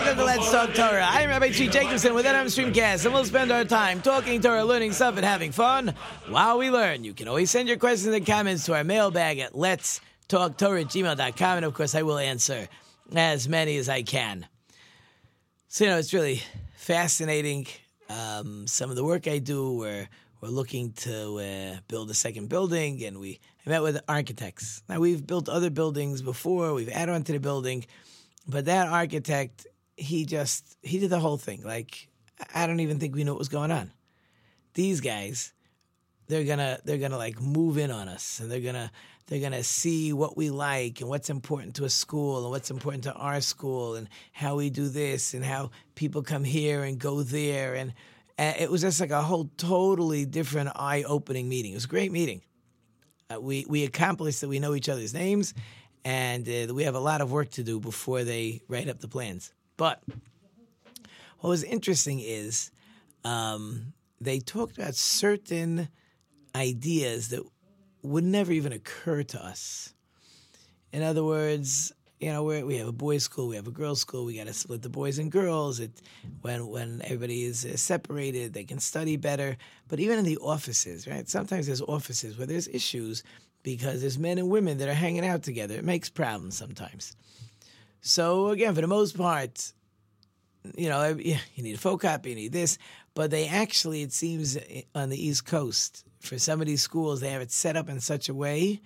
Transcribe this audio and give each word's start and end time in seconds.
welcome 0.00 0.16
to 0.16 0.24
Let's 0.24 0.50
Talk 0.50 0.74
Torah. 0.74 1.06
I'm 1.08 1.28
Rabbi 1.28 1.50
Tzvi 1.50 1.70
Jacobson 1.70 2.14
with 2.14 2.26
NRM 2.26 2.46
Streamcast, 2.46 3.04
and 3.04 3.14
we'll 3.14 3.24
spend 3.24 3.52
our 3.52 3.64
time 3.64 4.02
talking 4.02 4.40
Torah, 4.40 4.64
learning 4.64 4.90
stuff, 4.90 5.14
and 5.14 5.24
having 5.24 5.52
fun 5.52 5.94
while 6.28 6.58
we 6.58 6.68
learn. 6.68 7.04
You 7.04 7.14
can 7.14 7.28
always 7.28 7.48
send 7.48 7.68
your 7.68 7.76
questions 7.76 8.12
and 8.12 8.26
comments 8.26 8.66
to 8.66 8.74
our 8.74 8.82
mailbag 8.82 9.38
at 9.38 9.56
Let's 9.56 10.00
Talk 10.26 10.56
gmail.com, 10.58 11.56
and 11.58 11.64
of 11.64 11.74
course, 11.74 11.94
I 11.94 12.02
will 12.02 12.18
answer 12.18 12.66
as 13.14 13.48
many 13.48 13.76
as 13.76 13.88
I 13.88 14.02
can. 14.02 14.48
So, 15.68 15.84
you 15.84 15.90
know, 15.90 15.98
it's 15.98 16.12
really 16.12 16.42
fascinating. 16.74 17.68
Um, 18.08 18.66
some 18.66 18.90
of 18.90 18.96
the 18.96 19.04
work 19.04 19.28
I 19.28 19.38
do, 19.38 19.74
where 19.74 20.08
we're 20.40 20.48
looking 20.48 20.90
to 21.02 21.38
uh, 21.38 21.80
build 21.86 22.10
a 22.10 22.14
second 22.14 22.48
building, 22.48 23.04
and 23.04 23.20
we 23.20 23.38
I 23.64 23.70
met 23.70 23.82
with 23.84 24.00
architects. 24.08 24.82
Now, 24.88 24.98
we've 24.98 25.24
built 25.24 25.48
other 25.48 25.70
buildings 25.70 26.20
before, 26.20 26.74
we've 26.74 26.88
added 26.88 27.12
on 27.12 27.22
to 27.22 27.32
the 27.32 27.38
building, 27.38 27.86
but 28.48 28.64
that 28.64 28.88
architect, 28.88 29.68
he 29.96 30.24
just, 30.24 30.76
he 30.82 30.98
did 30.98 31.10
the 31.10 31.20
whole 31.20 31.38
thing. 31.38 31.62
Like, 31.62 32.08
I 32.54 32.66
don't 32.66 32.80
even 32.80 32.98
think 32.98 33.14
we 33.14 33.24
knew 33.24 33.32
what 33.32 33.38
was 33.38 33.48
going 33.48 33.70
on. 33.70 33.92
These 34.74 35.00
guys, 35.00 35.52
they're 36.26 36.44
gonna 36.44 36.78
they're 36.84 36.98
gonna 36.98 37.18
like 37.18 37.40
move 37.40 37.78
in 37.78 37.90
on 37.90 38.08
us 38.08 38.40
and 38.40 38.50
they're 38.50 38.60
gonna 38.60 38.90
they're 39.26 39.40
gonna 39.40 39.62
see 39.62 40.12
what 40.12 40.36
we 40.36 40.50
like 40.50 41.00
and 41.00 41.08
what's 41.08 41.30
important 41.30 41.76
to 41.76 41.84
a 41.84 41.90
school 41.90 42.42
and 42.42 42.50
what's 42.50 42.70
important 42.70 43.04
to 43.04 43.12
our 43.12 43.40
school 43.40 43.94
and 43.94 44.08
how 44.32 44.56
we 44.56 44.70
do 44.70 44.88
this 44.88 45.34
and 45.34 45.44
how 45.44 45.70
people 45.94 46.22
come 46.22 46.44
here 46.44 46.82
and 46.82 46.98
go 46.98 47.22
there 47.22 47.74
and, 47.74 47.92
it 48.36 48.68
was 48.68 48.80
just 48.80 48.98
like 49.00 49.12
a 49.12 49.22
whole 49.22 49.48
totally 49.56 50.24
different 50.24 50.68
eye-opening 50.74 51.48
meeting 51.48 51.70
it 51.70 51.76
was 51.76 51.84
a 51.84 51.88
great 51.88 52.10
meeting 52.10 52.42
uh, 53.32 53.40
we 53.40 53.64
we 53.68 53.84
accomplished 53.84 54.40
that 54.40 54.48
we 54.48 54.58
know 54.58 54.74
each 54.74 54.88
other's 54.88 55.14
names 55.14 55.54
and 56.04 56.48
uh, 56.48 56.74
we 56.74 56.82
have 56.82 56.96
a 56.96 57.00
lot 57.00 57.20
of 57.20 57.30
work 57.30 57.48
to 57.48 57.62
do 57.62 57.78
before 57.78 58.24
they 58.24 58.60
write 58.66 58.88
up 58.88 58.98
the 58.98 59.06
plans 59.06 59.52
but 59.76 60.02
what 61.40 61.50
was 61.50 61.62
interesting 61.64 62.20
is 62.20 62.70
um, 63.24 63.92
they 64.20 64.38
talked 64.38 64.78
about 64.78 64.94
certain 64.94 65.88
ideas 66.54 67.28
that 67.28 67.42
would 68.02 68.24
never 68.24 68.52
even 68.52 68.72
occur 68.72 69.22
to 69.22 69.44
us. 69.44 69.94
In 70.92 71.02
other 71.02 71.24
words, 71.24 71.92
you 72.20 72.32
know, 72.32 72.44
we 72.44 72.76
have 72.78 72.88
a 72.88 72.92
boys' 72.92 73.24
school, 73.24 73.48
we 73.48 73.56
have 73.56 73.66
a 73.66 73.72
girls' 73.72 74.00
school. 74.00 74.24
We 74.24 74.36
got 74.36 74.46
to 74.46 74.54
split 74.54 74.82
the 74.82 74.88
boys 74.88 75.18
and 75.18 75.30
girls. 75.30 75.80
It 75.80 75.90
when 76.40 76.66
when 76.68 77.02
everybody 77.04 77.44
is 77.44 77.64
uh, 77.64 77.76
separated, 77.76 78.54
they 78.54 78.64
can 78.64 78.78
study 78.78 79.16
better. 79.16 79.56
But 79.88 80.00
even 80.00 80.18
in 80.18 80.24
the 80.24 80.38
offices, 80.38 81.06
right? 81.06 81.28
Sometimes 81.28 81.66
there's 81.66 81.82
offices 81.82 82.38
where 82.38 82.46
there's 82.46 82.68
issues 82.68 83.22
because 83.62 84.00
there's 84.00 84.18
men 84.18 84.38
and 84.38 84.48
women 84.48 84.78
that 84.78 84.88
are 84.88 84.94
hanging 84.94 85.26
out 85.26 85.42
together. 85.42 85.74
It 85.74 85.84
makes 85.84 86.08
problems 86.08 86.56
sometimes. 86.56 87.16
So 88.06 88.48
again, 88.50 88.74
for 88.74 88.82
the 88.82 88.86
most 88.86 89.16
part, 89.16 89.72
you 90.76 90.90
know, 90.90 91.16
you 91.16 91.38
need 91.56 91.74
a 91.74 91.78
photocopy, 91.78 92.26
you 92.26 92.34
need 92.34 92.52
this, 92.52 92.76
but 93.14 93.30
they 93.30 93.48
actually, 93.48 94.02
it 94.02 94.12
seems, 94.12 94.58
on 94.94 95.08
the 95.08 95.26
East 95.26 95.46
Coast, 95.46 96.04
for 96.20 96.38
some 96.38 96.60
of 96.60 96.66
these 96.66 96.82
schools, 96.82 97.20
they 97.20 97.30
have 97.30 97.40
it 97.40 97.50
set 97.50 97.78
up 97.78 97.88
in 97.88 98.00
such 98.00 98.28
a 98.28 98.34
way 98.34 98.82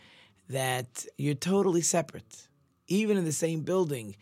that 0.49 1.05
you're 1.17 1.35
totally 1.35 1.81
separate. 1.81 2.47
Even 2.87 3.17
in 3.17 3.25
the 3.25 3.33
same 3.33 3.63
building, 3.63 4.15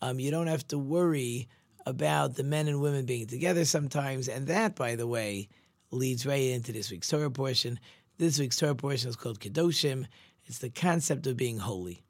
um, 0.00 0.20
you 0.20 0.30
don't 0.30 0.46
have 0.46 0.66
to 0.68 0.78
worry 0.78 1.48
about 1.84 2.36
the 2.36 2.44
men 2.44 2.68
and 2.68 2.80
women 2.80 3.06
being 3.06 3.26
together 3.26 3.64
sometimes. 3.64 4.28
And 4.28 4.46
that, 4.46 4.76
by 4.76 4.94
the 4.94 5.06
way, 5.08 5.48
leads 5.90 6.26
right 6.26 6.40
into 6.40 6.70
this 6.70 6.92
week's 6.92 7.08
Torah 7.08 7.28
portion. 7.28 7.80
This 8.18 8.38
week's 8.38 8.56
Torah 8.56 8.76
portion 8.76 9.10
is 9.10 9.16
called 9.16 9.40
Kedoshim. 9.40 10.06
It's 10.46 10.58
the 10.58 10.70
concept 10.70 11.26
of 11.26 11.36
being 11.36 11.58
holy. 11.58 12.04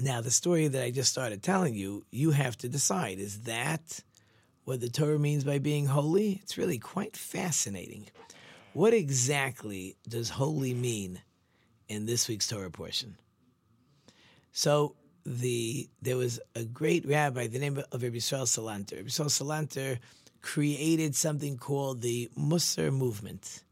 Now, 0.00 0.22
the 0.22 0.30
story 0.30 0.66
that 0.66 0.82
I 0.82 0.90
just 0.90 1.10
started 1.10 1.42
telling 1.42 1.74
you, 1.74 2.06
you 2.10 2.30
have 2.30 2.56
to 2.58 2.68
decide 2.70 3.18
is 3.18 3.40
that 3.42 4.00
what 4.64 4.80
the 4.80 4.88
Torah 4.88 5.18
means 5.18 5.44
by 5.44 5.58
being 5.58 5.86
holy? 5.86 6.40
It's 6.42 6.56
really 6.56 6.78
quite 6.78 7.16
fascinating. 7.16 8.06
What 8.72 8.94
exactly 8.94 9.96
does 10.08 10.30
holy 10.30 10.72
mean 10.72 11.20
in 11.88 12.06
this 12.06 12.28
week's 12.28 12.48
Torah 12.48 12.70
portion? 12.70 13.16
So, 14.52 14.96
the 15.26 15.88
there 16.00 16.16
was 16.16 16.40
a 16.54 16.64
great 16.64 17.04
rabbi, 17.06 17.46
the 17.46 17.58
name 17.58 17.76
of 17.76 18.02
Rabbi 18.02 18.16
Yisrael 18.16 18.46
Salanter. 18.46 18.96
Rabbi 18.96 19.08
Yisrael 19.08 19.28
Salanter 19.28 19.98
created 20.40 21.14
something 21.14 21.58
called 21.58 22.00
the 22.00 22.30
Musar 22.38 22.90
movement. 22.90 23.62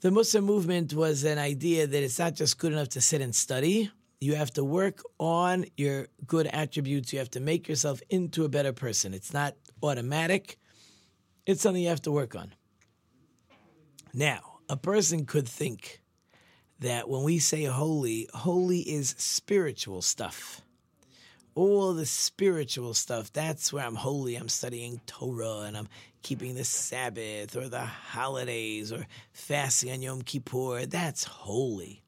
The 0.00 0.08
Musar 0.08 0.42
movement 0.42 0.94
was 0.94 1.24
an 1.24 1.38
idea 1.38 1.86
that 1.86 2.02
it's 2.02 2.18
not 2.18 2.34
just 2.34 2.58
good 2.58 2.72
enough 2.72 2.88
to 2.90 3.02
sit 3.02 3.20
and 3.20 3.34
study, 3.34 3.90
you 4.20 4.34
have 4.34 4.52
to 4.52 4.64
work 4.64 5.02
on 5.18 5.66
your 5.76 6.08
good 6.26 6.46
attributes. 6.46 7.12
You 7.12 7.18
have 7.18 7.30
to 7.32 7.40
make 7.40 7.68
yourself 7.68 8.00
into 8.08 8.44
a 8.44 8.48
better 8.48 8.72
person. 8.72 9.14
It's 9.14 9.32
not 9.32 9.54
automatic, 9.82 10.58
it's 11.46 11.60
something 11.60 11.82
you 11.82 11.90
have 11.90 12.02
to 12.02 12.12
work 12.12 12.34
on. 12.34 12.54
Now, 14.14 14.60
a 14.68 14.76
person 14.76 15.26
could 15.26 15.48
think 15.48 16.00
that 16.78 17.08
when 17.08 17.24
we 17.24 17.38
say 17.38 17.64
holy, 17.64 18.28
holy 18.32 18.80
is 18.80 19.14
spiritual 19.18 20.02
stuff. 20.02 20.60
All 21.56 21.94
the 21.94 22.06
spiritual 22.06 22.94
stuff, 22.94 23.32
that's 23.32 23.72
where 23.72 23.84
I'm 23.84 23.94
holy. 23.96 24.36
I'm 24.36 24.48
studying 24.48 25.00
Torah 25.06 25.60
and 25.66 25.76
I'm 25.76 25.88
keeping 26.22 26.54
the 26.54 26.64
Sabbath 26.64 27.56
or 27.56 27.68
the 27.68 27.84
holidays 27.84 28.92
or 28.92 29.06
fasting 29.32 29.92
on 29.92 30.02
Yom 30.02 30.22
Kippur. 30.22 30.86
That's 30.86 31.24
holy. 31.24 32.03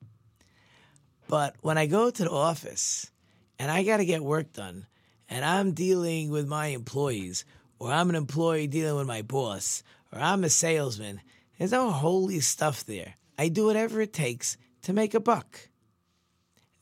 But 1.28 1.56
when 1.60 1.78
I 1.78 1.86
go 1.86 2.10
to 2.10 2.24
the 2.24 2.30
office 2.30 3.10
and 3.58 3.70
I 3.70 3.82
got 3.82 3.96
to 3.98 4.04
get 4.04 4.22
work 4.22 4.52
done 4.52 4.86
and 5.28 5.44
I'm 5.44 5.72
dealing 5.72 6.30
with 6.30 6.46
my 6.46 6.68
employees 6.68 7.44
or 7.78 7.92
I'm 7.92 8.10
an 8.10 8.16
employee 8.16 8.66
dealing 8.66 8.96
with 8.96 9.06
my 9.06 9.22
boss 9.22 9.82
or 10.12 10.20
I'm 10.20 10.44
a 10.44 10.48
salesman, 10.48 11.20
there's 11.58 11.72
no 11.72 11.90
holy 11.90 12.40
stuff 12.40 12.84
there. 12.84 13.14
I 13.38 13.48
do 13.48 13.66
whatever 13.66 14.00
it 14.00 14.12
takes 14.12 14.56
to 14.82 14.92
make 14.92 15.14
a 15.14 15.20
buck. 15.20 15.68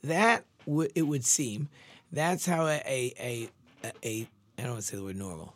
That 0.03 0.45
w- 0.65 0.91
it 0.93 1.03
would 1.03 1.25
seem 1.25 1.69
that's 2.11 2.45
how 2.45 2.67
a 2.67 2.81
a 3.19 3.49
a, 4.03 4.27
I 4.57 4.61
don't 4.61 4.71
want 4.71 4.81
to 4.81 4.87
say 4.87 4.97
the 4.97 5.03
word 5.03 5.15
normal. 5.15 5.53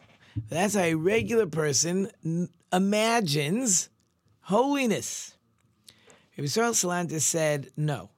That's 0.50 0.74
how 0.74 0.82
a 0.82 0.96
regular 0.96 1.46
person 1.46 2.10
n- 2.26 2.50
imagines 2.74 3.90
holiness. 4.42 5.36
Rabbi 6.38 6.48
Yisrael 6.48 6.72
Salanter 6.72 7.22
said 7.22 7.70
no 7.78 8.10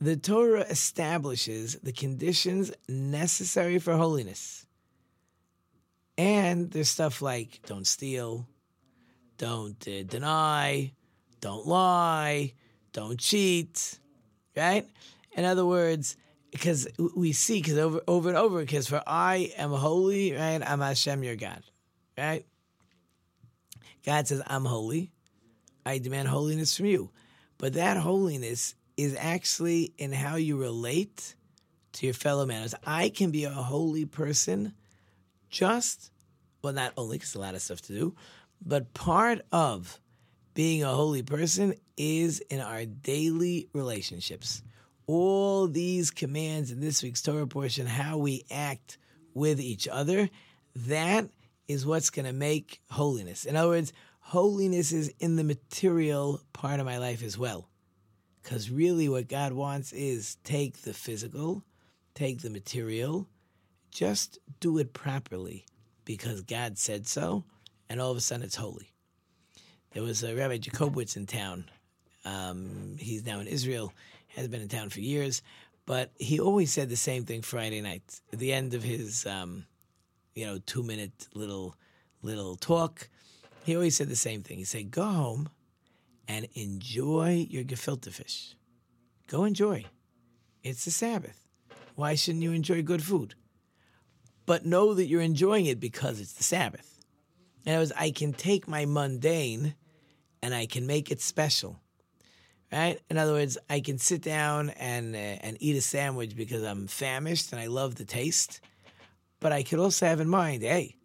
the 0.00 0.16
Torah 0.16 0.62
establishes 0.62 1.76
the 1.82 1.92
conditions 1.92 2.72
necessary 2.88 3.78
for 3.78 3.96
holiness. 3.96 4.66
And 6.16 6.70
there's 6.70 6.90
stuff 6.90 7.22
like 7.22 7.60
don't 7.66 7.86
steal, 7.86 8.46
don't 9.38 9.86
uh, 9.88 10.02
deny, 10.04 10.92
don't 11.40 11.66
lie, 11.66 12.52
don't 12.92 13.18
cheat, 13.18 13.98
right? 14.56 14.86
In 15.32 15.44
other 15.44 15.66
words, 15.66 16.16
because 16.52 16.86
we 17.16 17.32
see, 17.32 17.60
because 17.60 17.78
over, 17.78 18.00
over 18.06 18.28
and 18.28 18.38
over, 18.38 18.60
because 18.60 18.86
for 18.86 19.02
I 19.06 19.52
am 19.56 19.72
holy, 19.72 20.32
right? 20.32 20.62
I'm 20.64 20.80
Hashem, 20.80 21.24
your 21.24 21.34
God, 21.34 21.62
right? 22.16 22.46
God 24.04 24.28
says, 24.28 24.42
I'm 24.46 24.64
holy. 24.64 25.10
I 25.84 25.98
demand 25.98 26.28
holiness 26.28 26.76
from 26.76 26.86
you. 26.86 27.10
But 27.58 27.72
that 27.74 27.96
holiness 27.96 28.74
is 28.96 29.16
actually 29.18 29.92
in 29.98 30.12
how 30.12 30.36
you 30.36 30.56
relate 30.56 31.34
to 31.92 32.06
your 32.06 32.14
fellow 32.14 32.46
man. 32.46 32.68
I 32.86 33.08
can 33.08 33.30
be 33.30 33.44
a 33.44 33.50
holy 33.50 34.04
person 34.04 34.74
just, 35.48 36.10
well, 36.62 36.72
not 36.72 36.92
only 36.96 37.18
because 37.18 37.34
a 37.34 37.40
lot 37.40 37.54
of 37.54 37.62
stuff 37.62 37.80
to 37.82 37.92
do, 37.92 38.14
but 38.64 38.94
part 38.94 39.40
of 39.52 40.00
being 40.54 40.82
a 40.82 40.88
holy 40.88 41.22
person 41.22 41.74
is 41.96 42.40
in 42.40 42.60
our 42.60 42.84
daily 42.84 43.68
relationships. 43.72 44.62
All 45.06 45.66
these 45.66 46.10
commands 46.10 46.70
in 46.70 46.80
this 46.80 47.02
week's 47.02 47.22
Torah 47.22 47.46
portion, 47.46 47.86
how 47.86 48.18
we 48.18 48.44
act 48.50 48.98
with 49.34 49.60
each 49.60 49.86
other, 49.88 50.30
that 50.74 51.28
is 51.68 51.84
what's 51.84 52.10
going 52.10 52.26
to 52.26 52.32
make 52.32 52.80
holiness. 52.90 53.44
In 53.44 53.56
other 53.56 53.68
words, 53.68 53.92
holiness 54.20 54.92
is 54.92 55.12
in 55.18 55.36
the 55.36 55.44
material 55.44 56.40
part 56.52 56.80
of 56.80 56.86
my 56.86 56.98
life 56.98 57.22
as 57.22 57.36
well. 57.36 57.68
Because 58.44 58.70
really, 58.70 59.08
what 59.08 59.26
God 59.26 59.54
wants 59.54 59.90
is 59.94 60.36
take 60.44 60.82
the 60.82 60.92
physical, 60.92 61.64
take 62.14 62.42
the 62.42 62.50
material, 62.50 63.26
just 63.90 64.38
do 64.60 64.76
it 64.76 64.92
properly 64.92 65.64
because 66.04 66.42
God 66.42 66.76
said 66.76 67.06
so, 67.06 67.44
and 67.88 68.02
all 68.02 68.10
of 68.10 68.18
a 68.18 68.20
sudden 68.20 68.44
it's 68.44 68.56
holy. 68.56 68.92
There 69.92 70.02
was 70.02 70.22
a 70.22 70.36
Rabbi 70.36 70.58
Jacobowitz 70.58 71.16
in 71.16 71.24
town. 71.26 71.70
Um, 72.26 72.96
he's 72.98 73.24
now 73.24 73.40
in 73.40 73.46
Israel, 73.46 73.94
has 74.36 74.46
been 74.48 74.60
in 74.60 74.68
town 74.68 74.90
for 74.90 75.00
years, 75.00 75.40
but 75.86 76.10
he 76.18 76.38
always 76.38 76.70
said 76.70 76.90
the 76.90 76.96
same 76.96 77.24
thing 77.24 77.40
Friday 77.40 77.80
night 77.80 78.20
at 78.30 78.38
the 78.38 78.52
end 78.52 78.74
of 78.74 78.82
his, 78.82 79.24
um, 79.24 79.64
you 80.34 80.44
know, 80.44 80.58
two 80.66 80.82
minute 80.82 81.28
little 81.32 81.76
little 82.20 82.56
talk. 82.56 83.08
He 83.64 83.74
always 83.74 83.96
said 83.96 84.10
the 84.10 84.16
same 84.16 84.42
thing. 84.42 84.58
He 84.58 84.64
said, 84.64 84.90
"Go 84.90 85.04
home 85.04 85.48
and 86.28 86.48
enjoy 86.54 87.46
your 87.48 87.64
gefilte 87.64 88.12
fish. 88.12 88.54
Go 89.26 89.44
enjoy. 89.44 89.86
It's 90.62 90.84
the 90.84 90.90
Sabbath. 90.90 91.46
Why 91.94 92.14
shouldn't 92.14 92.42
you 92.42 92.52
enjoy 92.52 92.82
good 92.82 93.02
food? 93.02 93.34
But 94.46 94.66
know 94.66 94.94
that 94.94 95.06
you're 95.06 95.20
enjoying 95.20 95.66
it 95.66 95.80
because 95.80 96.20
it's 96.20 96.32
the 96.32 96.44
Sabbath. 96.44 97.00
In 97.64 97.72
other 97.72 97.80
words, 97.80 97.92
I 97.96 98.10
can 98.10 98.32
take 98.32 98.68
my 98.68 98.84
mundane 98.84 99.74
and 100.42 100.54
I 100.54 100.66
can 100.66 100.86
make 100.86 101.10
it 101.10 101.20
special. 101.20 101.80
Right? 102.70 103.00
In 103.08 103.18
other 103.18 103.32
words, 103.32 103.56
I 103.70 103.80
can 103.80 103.98
sit 103.98 104.20
down 104.20 104.70
and 104.70 105.14
uh, 105.14 105.18
and 105.18 105.56
eat 105.60 105.76
a 105.76 105.80
sandwich 105.80 106.34
because 106.34 106.62
I'm 106.64 106.88
famished 106.88 107.52
and 107.52 107.60
I 107.60 107.66
love 107.66 107.94
the 107.94 108.04
taste. 108.04 108.60
But 109.38 109.52
I 109.52 109.62
could 109.62 109.78
also 109.78 110.06
have 110.06 110.20
in 110.20 110.28
mind, 110.28 110.62
hey, 110.62 110.96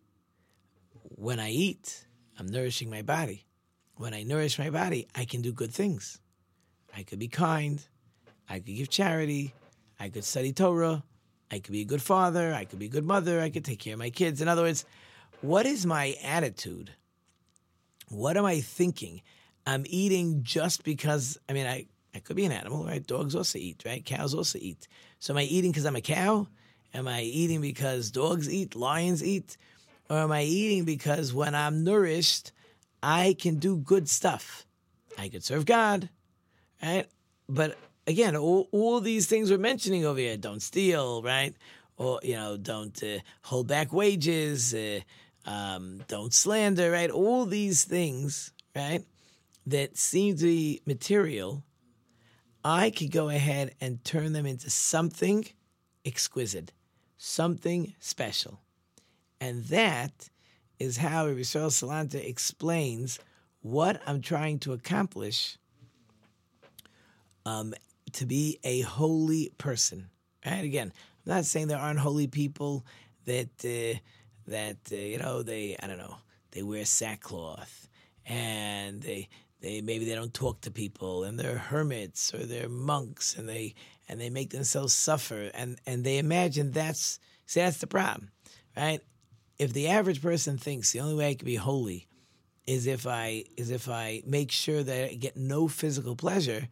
when 1.03 1.39
I 1.39 1.51
eat, 1.51 2.05
I'm 2.37 2.47
nourishing 2.47 2.89
my 2.89 3.01
body. 3.01 3.45
When 3.99 4.13
I 4.13 4.23
nourish 4.23 4.57
my 4.57 4.69
body, 4.69 5.09
I 5.13 5.25
can 5.25 5.41
do 5.41 5.51
good 5.51 5.73
things. 5.73 6.21
I 6.95 7.03
could 7.03 7.19
be 7.19 7.27
kind. 7.27 7.85
I 8.47 8.59
could 8.59 8.73
give 8.77 8.89
charity. 8.89 9.53
I 9.99 10.07
could 10.07 10.23
study 10.23 10.53
Torah. 10.53 11.03
I 11.51 11.59
could 11.59 11.73
be 11.73 11.81
a 11.81 11.85
good 11.85 12.01
father. 12.01 12.53
I 12.53 12.63
could 12.63 12.79
be 12.79 12.85
a 12.85 12.95
good 12.97 13.03
mother. 13.03 13.41
I 13.41 13.49
could 13.49 13.65
take 13.65 13.79
care 13.79 13.95
of 13.95 13.99
my 13.99 14.09
kids. 14.09 14.39
In 14.39 14.47
other 14.47 14.61
words, 14.61 14.85
what 15.41 15.65
is 15.65 15.85
my 15.85 16.15
attitude? 16.23 16.91
What 18.07 18.37
am 18.37 18.45
I 18.45 18.61
thinking? 18.61 19.21
I'm 19.67 19.83
eating 19.85 20.43
just 20.43 20.85
because, 20.85 21.37
I 21.49 21.51
mean, 21.51 21.67
I, 21.67 21.87
I 22.15 22.19
could 22.19 22.37
be 22.37 22.45
an 22.45 22.53
animal, 22.53 22.85
right? 22.85 23.05
Dogs 23.05 23.35
also 23.35 23.59
eat, 23.59 23.83
right? 23.85 24.05
Cows 24.05 24.33
also 24.33 24.59
eat. 24.61 24.87
So 25.19 25.33
am 25.33 25.39
I 25.39 25.43
eating 25.43 25.71
because 25.71 25.85
I'm 25.85 25.97
a 25.97 26.01
cow? 26.01 26.47
Am 26.93 27.05
I 27.05 27.23
eating 27.23 27.59
because 27.59 28.11
dogs 28.11 28.49
eat, 28.49 28.77
lions 28.77 29.21
eat? 29.21 29.57
Or 30.09 30.19
am 30.19 30.31
I 30.31 30.43
eating 30.43 30.85
because 30.85 31.33
when 31.33 31.53
I'm 31.53 31.83
nourished, 31.83 32.53
I 33.01 33.35
can 33.39 33.59
do 33.59 33.77
good 33.77 34.09
stuff? 34.09 34.65
I 35.17 35.29
could 35.29 35.43
serve 35.43 35.65
God, 35.65 36.09
right? 36.81 37.07
But 37.47 37.77
again, 38.07 38.35
all, 38.35 38.67
all 38.71 38.99
these 38.99 39.27
things 39.27 39.51
we're 39.51 39.57
mentioning 39.57 40.05
over 40.05 40.19
here 40.19 40.37
don't 40.37 40.61
steal, 40.61 41.21
right? 41.21 41.55
Or, 41.97 42.19
you 42.23 42.35
know, 42.35 42.57
don't 42.57 43.01
uh, 43.03 43.19
hold 43.43 43.67
back 43.67 43.91
wages, 43.91 44.73
uh, 44.73 45.01
um, 45.45 46.03
don't 46.07 46.33
slander, 46.33 46.91
right? 46.91 47.09
All 47.09 47.45
these 47.45 47.83
things, 47.83 48.53
right, 48.75 49.03
that 49.65 49.97
seem 49.97 50.37
to 50.37 50.43
be 50.43 50.81
material, 50.85 51.63
I 52.63 52.89
could 52.89 53.11
go 53.11 53.29
ahead 53.29 53.75
and 53.79 54.03
turn 54.03 54.33
them 54.33 54.45
into 54.45 54.69
something 54.69 55.45
exquisite, 56.05 56.71
something 57.17 57.93
special. 57.99 58.61
And 59.39 59.65
that 59.65 60.29
is 60.79 60.97
how 60.97 61.27
Yisrael 61.27 61.69
Salanter 61.69 62.23
explains 62.23 63.19
what 63.61 64.01
I'm 64.07 64.21
trying 64.21 64.59
to 64.59 64.73
accomplish 64.73 65.57
um, 67.45 67.73
to 68.13 68.25
be 68.25 68.59
a 68.63 68.81
holy 68.81 69.51
person. 69.57 70.09
Right? 70.45 70.63
Again, 70.63 70.93
I'm 71.25 71.33
not 71.33 71.45
saying 71.45 71.67
there 71.67 71.77
aren't 71.77 71.99
holy 71.99 72.27
people 72.27 72.85
that 73.25 73.49
uh, 73.63 73.99
that 74.47 74.77
uh, 74.91 74.95
you 74.95 75.17
know 75.17 75.43
they 75.43 75.75
I 75.81 75.87
don't 75.87 75.97
know 75.97 76.15
they 76.51 76.63
wear 76.63 76.85
sackcloth 76.85 77.87
and 78.25 79.01
they 79.01 79.27
they 79.61 79.81
maybe 79.81 80.05
they 80.05 80.15
don't 80.15 80.33
talk 80.33 80.61
to 80.61 80.71
people 80.71 81.23
and 81.23 81.39
they're 81.39 81.57
hermits 81.57 82.33
or 82.33 82.45
they're 82.45 82.69
monks 82.69 83.35
and 83.37 83.47
they 83.47 83.75
and 84.07 84.19
they 84.19 84.29
make 84.29 84.49
themselves 84.51 84.93
suffer 84.93 85.51
and 85.53 85.79
and 85.85 86.03
they 86.03 86.17
imagine 86.17 86.71
that's 86.71 87.19
see 87.45 87.59
that's 87.59 87.77
the 87.77 87.87
problem 87.87 88.31
right 88.75 89.01
if 89.59 89.73
the 89.73 89.89
average 89.89 90.21
person 90.21 90.57
thinks 90.57 90.91
the 90.91 91.01
only 91.01 91.15
way 91.15 91.29
I 91.29 91.35
can 91.35 91.45
be 91.45 91.55
holy 91.55 92.07
is 92.65 92.87
if 92.87 93.05
I 93.05 93.43
is 93.57 93.69
if 93.69 93.87
I 93.89 94.23
make 94.25 94.51
sure 94.51 94.81
that 94.81 95.11
I 95.11 95.13
get 95.13 95.37
no 95.37 95.67
physical 95.67 96.15
pleasure 96.15 96.67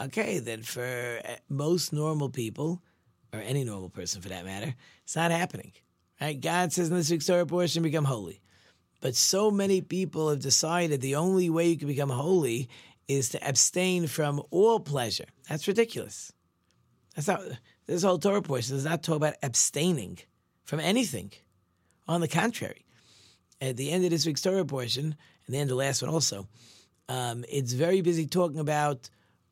okay, 0.00 0.38
then 0.38 0.62
for 0.62 1.20
uh, 1.24 1.36
most 1.48 1.92
normal 1.92 2.28
people, 2.28 2.82
or 3.32 3.40
any 3.40 3.64
normal 3.64 3.88
person 3.88 4.20
for 4.20 4.28
that 4.28 4.44
matter, 4.44 4.74
it's 5.04 5.16
not 5.16 5.30
happening. 5.30 5.72
Right? 6.20 6.40
God 6.40 6.72
says 6.72 6.88
in 6.88 6.96
this 6.96 7.10
week's 7.10 7.26
Torah 7.26 7.46
portion, 7.46 7.82
become 7.82 8.04
holy. 8.04 8.40
But 9.00 9.14
so 9.14 9.50
many 9.50 9.80
people 9.80 10.30
have 10.30 10.40
decided 10.40 11.00
the 11.00 11.16
only 11.16 11.50
way 11.50 11.68
you 11.68 11.76
can 11.76 11.88
become 11.88 12.08
holy 12.08 12.68
is 13.08 13.28
to 13.30 13.48
abstain 13.48 14.06
from 14.06 14.42
all 14.50 14.80
pleasure. 14.80 15.26
That's 15.48 15.68
ridiculous. 15.68 16.32
That's 17.14 17.28
not 17.28 17.42
this 17.86 18.02
whole 18.02 18.18
Torah 18.18 18.42
portion 18.42 18.74
does 18.74 18.84
not 18.84 19.02
talk 19.02 19.16
about 19.16 19.34
abstaining 19.42 20.18
from 20.64 20.80
anything. 20.80 21.30
On 22.08 22.20
the 22.20 22.28
contrary, 22.28 22.84
at 23.60 23.76
the 23.76 23.90
end 23.90 24.04
of 24.04 24.10
this 24.10 24.26
week's 24.26 24.42
Torah 24.42 24.64
portion, 24.64 25.16
and 25.46 25.54
the 25.54 25.58
end 25.58 25.70
of 25.70 25.76
the 25.76 25.84
last 25.84 26.02
one 26.02 26.10
also, 26.10 26.46
um, 27.08 27.44
it's 27.48 27.72
very 27.72 28.00
busy 28.00 28.26
talking 28.26 28.58
about 28.58 29.10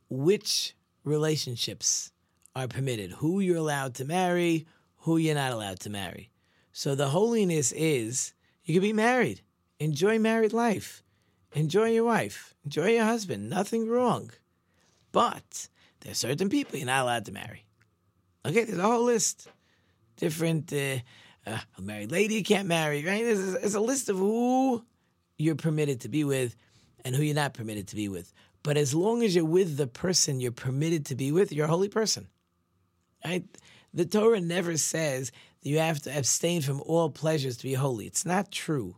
which 0.09 0.75
relationships 1.05 2.13
are 2.55 2.69
permitted, 2.69 3.13
who 3.13 3.41
you're 3.41 3.57
allowed 3.57 3.95
to 3.95 4.05
marry, 4.05 4.67
who 4.99 5.17
you're 5.17 5.35
not 5.35 5.53
allowed 5.53 5.81
to 5.81 5.91
marry. 5.91 6.31
So 6.73 6.95
the 6.95 7.09
holiness 7.09 7.73
is 7.73 8.33
you 8.65 8.75
can 8.75 8.83
be 8.83 8.93
married, 8.93 9.43
enjoy 9.79 10.19
married 10.19 10.53
life, 10.53 11.03
enjoy 11.53 11.91
your 11.91 12.05
wife, 12.05 12.55
enjoy 12.65 12.91
your 12.93 13.05
husband, 13.05 13.51
nothing 13.51 13.89
wrong. 13.89 14.31
But 15.13 15.69
there's 16.01 16.19
certain 16.19 16.49
people 16.49 16.79
you're 16.79 16.87
not 16.87 17.03
allowed 17.03 17.25
to 17.27 17.33
marry. 17.33 17.65
Okay, 18.45 18.65
there's 18.65 18.79
a 18.79 18.83
whole 18.83 19.05
list. 19.05 19.49
Different, 20.17 20.73
uh, 20.73 20.99
uh, 21.47 21.59
a 21.79 21.83
married 21.83 22.11
lady 22.11 22.43
can't 22.43 22.69
marry, 22.69 23.05
right? 23.05 23.25
There's 23.25 23.75
a 23.75 23.81
list 23.81 24.09
of 24.09 24.19
who 24.19 24.85
you're 25.39 25.55
permitted 25.55 26.03
to 26.03 26.09
be 26.09 26.25
with 26.25 26.57
and 27.05 27.15
who 27.15 27.23
you're 27.23 27.35
not 27.35 27.55
permitted 27.55 27.89
to 27.89 27.97
be 27.97 28.09
with. 28.09 28.33
But 28.63 28.77
as 28.77 28.95
long 28.95 29.23
as 29.23 29.35
you're 29.35 29.45
with 29.45 29.77
the 29.77 29.87
person 29.87 30.41
you're 30.41 30.53
permitted 30.53 31.07
to 31.07 31.15
be 31.15 31.33
with, 31.33 31.53
you're 31.53 31.67
a 31.67 31.69
holy 31.69 31.89
person. 31.89 32.29
Right? 33.25 33.45
The 33.93 34.07
Torah 34.07 34.41
never 34.41 34.77
says 34.77 35.31
that 35.63 35.69
you 35.69 35.79
have 35.79 36.01
to 36.03 36.17
abstain 36.17 36.63
from 36.63 36.81
all 36.81 37.11
pleasures 37.11 37.59
to 37.59 37.65
be 37.65 37.75
holy. 37.75 38.07
It's 38.07 38.25
not 38.25 38.51
true. 38.51 38.97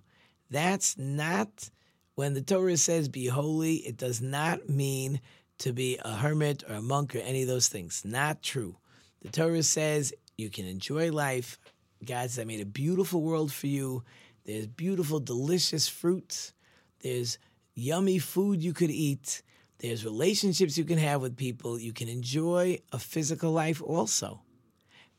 That's 0.51 0.97
not 0.97 1.71
when 2.15 2.33
the 2.35 2.43
Torah 2.43 2.77
says 2.77 3.09
be 3.09 3.27
holy, 3.27 3.75
it 3.77 3.97
does 3.97 4.23
not 4.23 4.69
mean 4.69 5.21
to 5.59 5.73
be 5.73 5.99
a 6.03 6.13
hermit 6.13 6.65
or 6.69 6.77
a 6.77 6.83
monk 6.83 7.15
or 7.15 7.19
any 7.19 7.43
of 7.43 7.49
those 7.49 7.69
things. 7.69 8.03
Not 8.05 8.43
true. 8.43 8.77
The 9.21 9.31
Torah 9.31 9.63
says 9.63 10.15
you 10.39 10.51
can 10.51 10.67
enjoy 10.67 11.13
life. 11.13 11.59
God 12.05 12.31
says, 12.31 12.39
I 12.39 12.45
made 12.45 12.61
a 12.61 12.67
beautiful 12.67 13.23
world 13.23 13.53
for 13.53 13.67
you. 13.67 14.05
There's 14.45 14.67
beautiful, 14.67 15.21
delicious 15.21 15.89
fruits. 15.89 16.53
There's 17.01 17.39
yummy 17.75 18.19
food 18.19 18.63
you 18.63 18.73
could 18.73 18.91
eat. 18.91 19.43
There's 19.79 20.05
relationships 20.05 20.79
you 20.79 20.85
can 20.85 20.99
have 20.99 21.21
with 21.21 21.37
people. 21.37 21.79
You 21.79 21.93
can 21.93 22.09
enjoy 22.09 22.79
a 22.93 22.99
physical 22.99 23.53
life 23.53 23.83
also. 23.83 24.43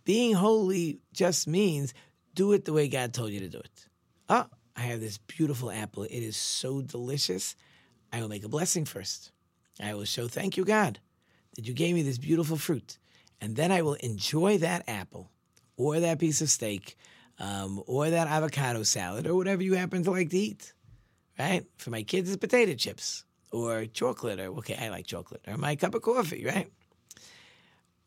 Being 0.04 0.34
holy 0.34 1.00
just 1.14 1.48
means 1.48 1.94
do 2.34 2.54
it 2.54 2.66
the 2.66 2.74
way 2.74 2.88
God 2.88 3.14
told 3.14 3.32
you 3.32 3.42
to 3.42 3.50
do 3.50 3.60
it. 3.60 3.88
Oh, 4.30 4.46
I 4.76 4.82
have 4.82 5.00
this 5.00 5.18
beautiful 5.18 5.72
apple. 5.72 6.04
It 6.04 6.12
is 6.12 6.38
so 6.38 6.82
delicious. 6.82 7.56
I 8.14 8.22
will 8.22 8.30
make 8.30 8.46
a 8.46 8.50
blessing 8.50 8.86
first. 8.86 9.32
I 9.82 9.94
will 9.94 10.06
show 10.06 10.28
thank 10.28 10.58
you, 10.58 10.66
God, 10.66 11.00
that 11.56 11.68
you 11.68 11.74
gave 11.74 11.94
me 11.94 12.04
this 12.04 12.18
beautiful 12.18 12.58
fruit. 12.58 12.98
And 13.42 13.56
then 13.56 13.72
I 13.72 13.82
will 13.82 13.96
enjoy 13.96 14.58
that 14.60 14.84
apple 14.88 15.30
or 15.78 16.00
that 16.00 16.20
piece 16.20 16.42
of 16.42 16.50
steak 16.50 16.98
um, 17.40 17.82
or 17.88 18.10
that 18.10 18.28
avocado 18.28 18.84
salad 18.84 19.28
or 19.28 19.36
whatever 19.36 19.64
you 19.64 19.76
happen 19.76 20.04
to 20.04 20.12
like 20.12 20.30
to 20.32 20.38
eat. 20.38 20.74
Right? 21.40 21.66
For 21.78 21.92
my 21.92 22.04
kids, 22.04 22.30
it's 22.30 22.38
potato 22.38 22.74
chips 22.74 23.24
or 23.52 23.86
chocolate, 23.86 24.40
or 24.40 24.48
okay, 24.58 24.78
I 24.80 24.90
like 24.90 25.06
chocolate, 25.06 25.42
or 25.48 25.56
my 25.58 25.76
cup 25.76 25.94
of 25.94 26.02
coffee, 26.02 26.44
right? 26.46 26.72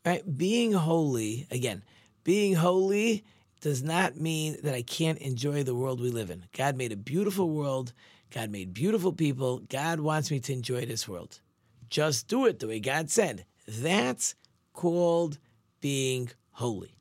Right? 0.04 0.36
Being 0.36 0.72
holy, 0.72 1.46
again, 1.50 1.82
being 2.24 2.54
holy 2.54 3.24
does 3.60 3.82
not 3.82 4.16
mean 4.16 4.58
that 4.62 4.74
I 4.74 4.82
can't 4.82 5.18
enjoy 5.18 5.62
the 5.62 5.74
world 5.74 6.00
we 6.00 6.10
live 6.10 6.30
in. 6.30 6.44
God 6.56 6.76
made 6.76 6.92
a 6.92 6.96
beautiful 6.96 7.50
world. 7.50 7.92
God 8.30 8.50
made 8.50 8.74
beautiful 8.74 9.12
people. 9.12 9.58
God 9.68 10.00
wants 10.00 10.30
me 10.30 10.40
to 10.40 10.52
enjoy 10.52 10.86
this 10.86 11.08
world. 11.08 11.40
Just 11.88 12.28
do 12.28 12.46
it 12.46 12.58
the 12.58 12.68
way 12.68 12.80
God 12.80 13.10
said. 13.10 13.44
That's 13.66 14.34
called 14.72 15.38
being 15.80 16.30
holy. 16.52 16.99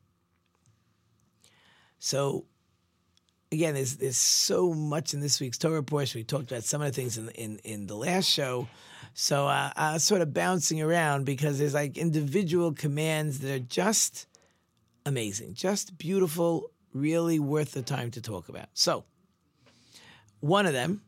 So 2.00 2.46
again, 3.52 3.74
there's 3.74 3.96
there's 3.96 4.16
so 4.16 4.74
much 4.74 5.14
in 5.14 5.20
this 5.20 5.40
week's 5.40 5.58
Torah 5.58 5.82
portion. 5.82 6.18
We 6.18 6.24
talked 6.24 6.50
about 6.50 6.64
some 6.64 6.82
of 6.82 6.88
the 6.88 6.92
things 6.92 7.16
in 7.16 7.28
in, 7.30 7.58
in 7.62 7.86
the 7.86 7.94
last 7.94 8.28
show. 8.28 8.66
So 9.14 9.46
uh, 9.46 9.70
I 9.76 9.92
was 9.94 10.04
sort 10.04 10.22
of 10.22 10.32
bouncing 10.32 10.80
around 10.80 11.26
because 11.26 11.58
there's 11.58 11.74
like 11.74 11.98
individual 11.98 12.72
commands 12.72 13.40
that 13.40 13.52
are 13.52 13.58
just 13.58 14.26
amazing, 15.04 15.54
just 15.54 15.98
beautiful, 15.98 16.70
really 16.92 17.38
worth 17.38 17.72
the 17.72 17.82
time 17.82 18.10
to 18.12 18.22
talk 18.22 18.48
about. 18.48 18.68
So, 18.72 19.04
one 20.40 20.66
of 20.66 20.72
them 20.72 21.02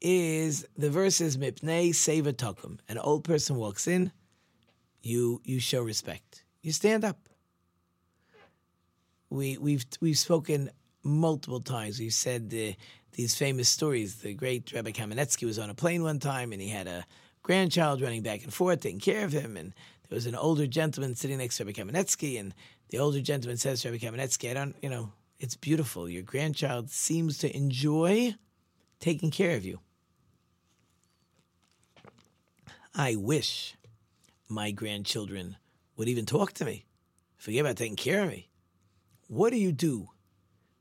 is 0.00 0.66
the 0.76 0.90
verse 0.90 1.20
is 1.20 1.36
Mipnei 1.36 1.90
Seva 1.90 2.32
Tokum. 2.32 2.78
An 2.88 2.98
old 2.98 3.24
person 3.24 3.56
walks 3.56 3.86
in, 3.86 4.10
you 5.02 5.40
you 5.44 5.60
show 5.60 5.82
respect. 5.82 6.44
You 6.62 6.72
stand 6.72 7.04
up. 7.04 7.28
We 9.34 9.58
we've 9.58 9.84
we've 10.00 10.16
spoken 10.16 10.70
multiple 11.02 11.60
times. 11.60 11.98
We've 11.98 12.12
said 12.12 12.50
the, 12.50 12.76
these 13.12 13.34
famous 13.34 13.68
stories. 13.68 14.16
The 14.16 14.32
great 14.32 14.72
Rabbi 14.72 14.92
Kamenetsky 14.92 15.44
was 15.44 15.58
on 15.58 15.70
a 15.70 15.74
plane 15.74 16.04
one 16.04 16.20
time, 16.20 16.52
and 16.52 16.62
he 16.62 16.68
had 16.68 16.86
a 16.86 17.04
grandchild 17.42 18.00
running 18.00 18.22
back 18.22 18.44
and 18.44 18.54
forth, 18.54 18.80
taking 18.80 19.00
care 19.00 19.24
of 19.24 19.32
him, 19.32 19.56
and 19.56 19.74
there 20.08 20.16
was 20.16 20.26
an 20.26 20.36
older 20.36 20.68
gentleman 20.68 21.16
sitting 21.16 21.38
next 21.38 21.56
to 21.56 21.64
Rabbi 21.64 21.80
Kamenetsky, 21.80 22.38
and 22.38 22.54
the 22.90 22.98
older 22.98 23.20
gentleman 23.20 23.56
says 23.56 23.82
to 23.82 23.90
Rabbi 23.90 24.06
Kamenetsky, 24.06 24.52
I 24.52 24.54
don't, 24.54 24.76
you 24.80 24.88
know, 24.88 25.12
it's 25.40 25.56
beautiful. 25.56 26.08
Your 26.08 26.22
grandchild 26.22 26.90
seems 26.90 27.38
to 27.38 27.54
enjoy 27.54 28.36
taking 29.00 29.32
care 29.32 29.56
of 29.56 29.64
you. 29.64 29.80
I 32.94 33.16
wish 33.16 33.74
my 34.48 34.70
grandchildren 34.70 35.56
would 35.96 36.08
even 36.08 36.24
talk 36.24 36.52
to 36.52 36.64
me. 36.64 36.84
Forget 37.36 37.62
about 37.62 37.76
taking 37.76 37.96
care 37.96 38.22
of 38.22 38.28
me. 38.28 38.48
What 39.28 39.50
do 39.50 39.58
you 39.58 39.72
do? 39.72 40.08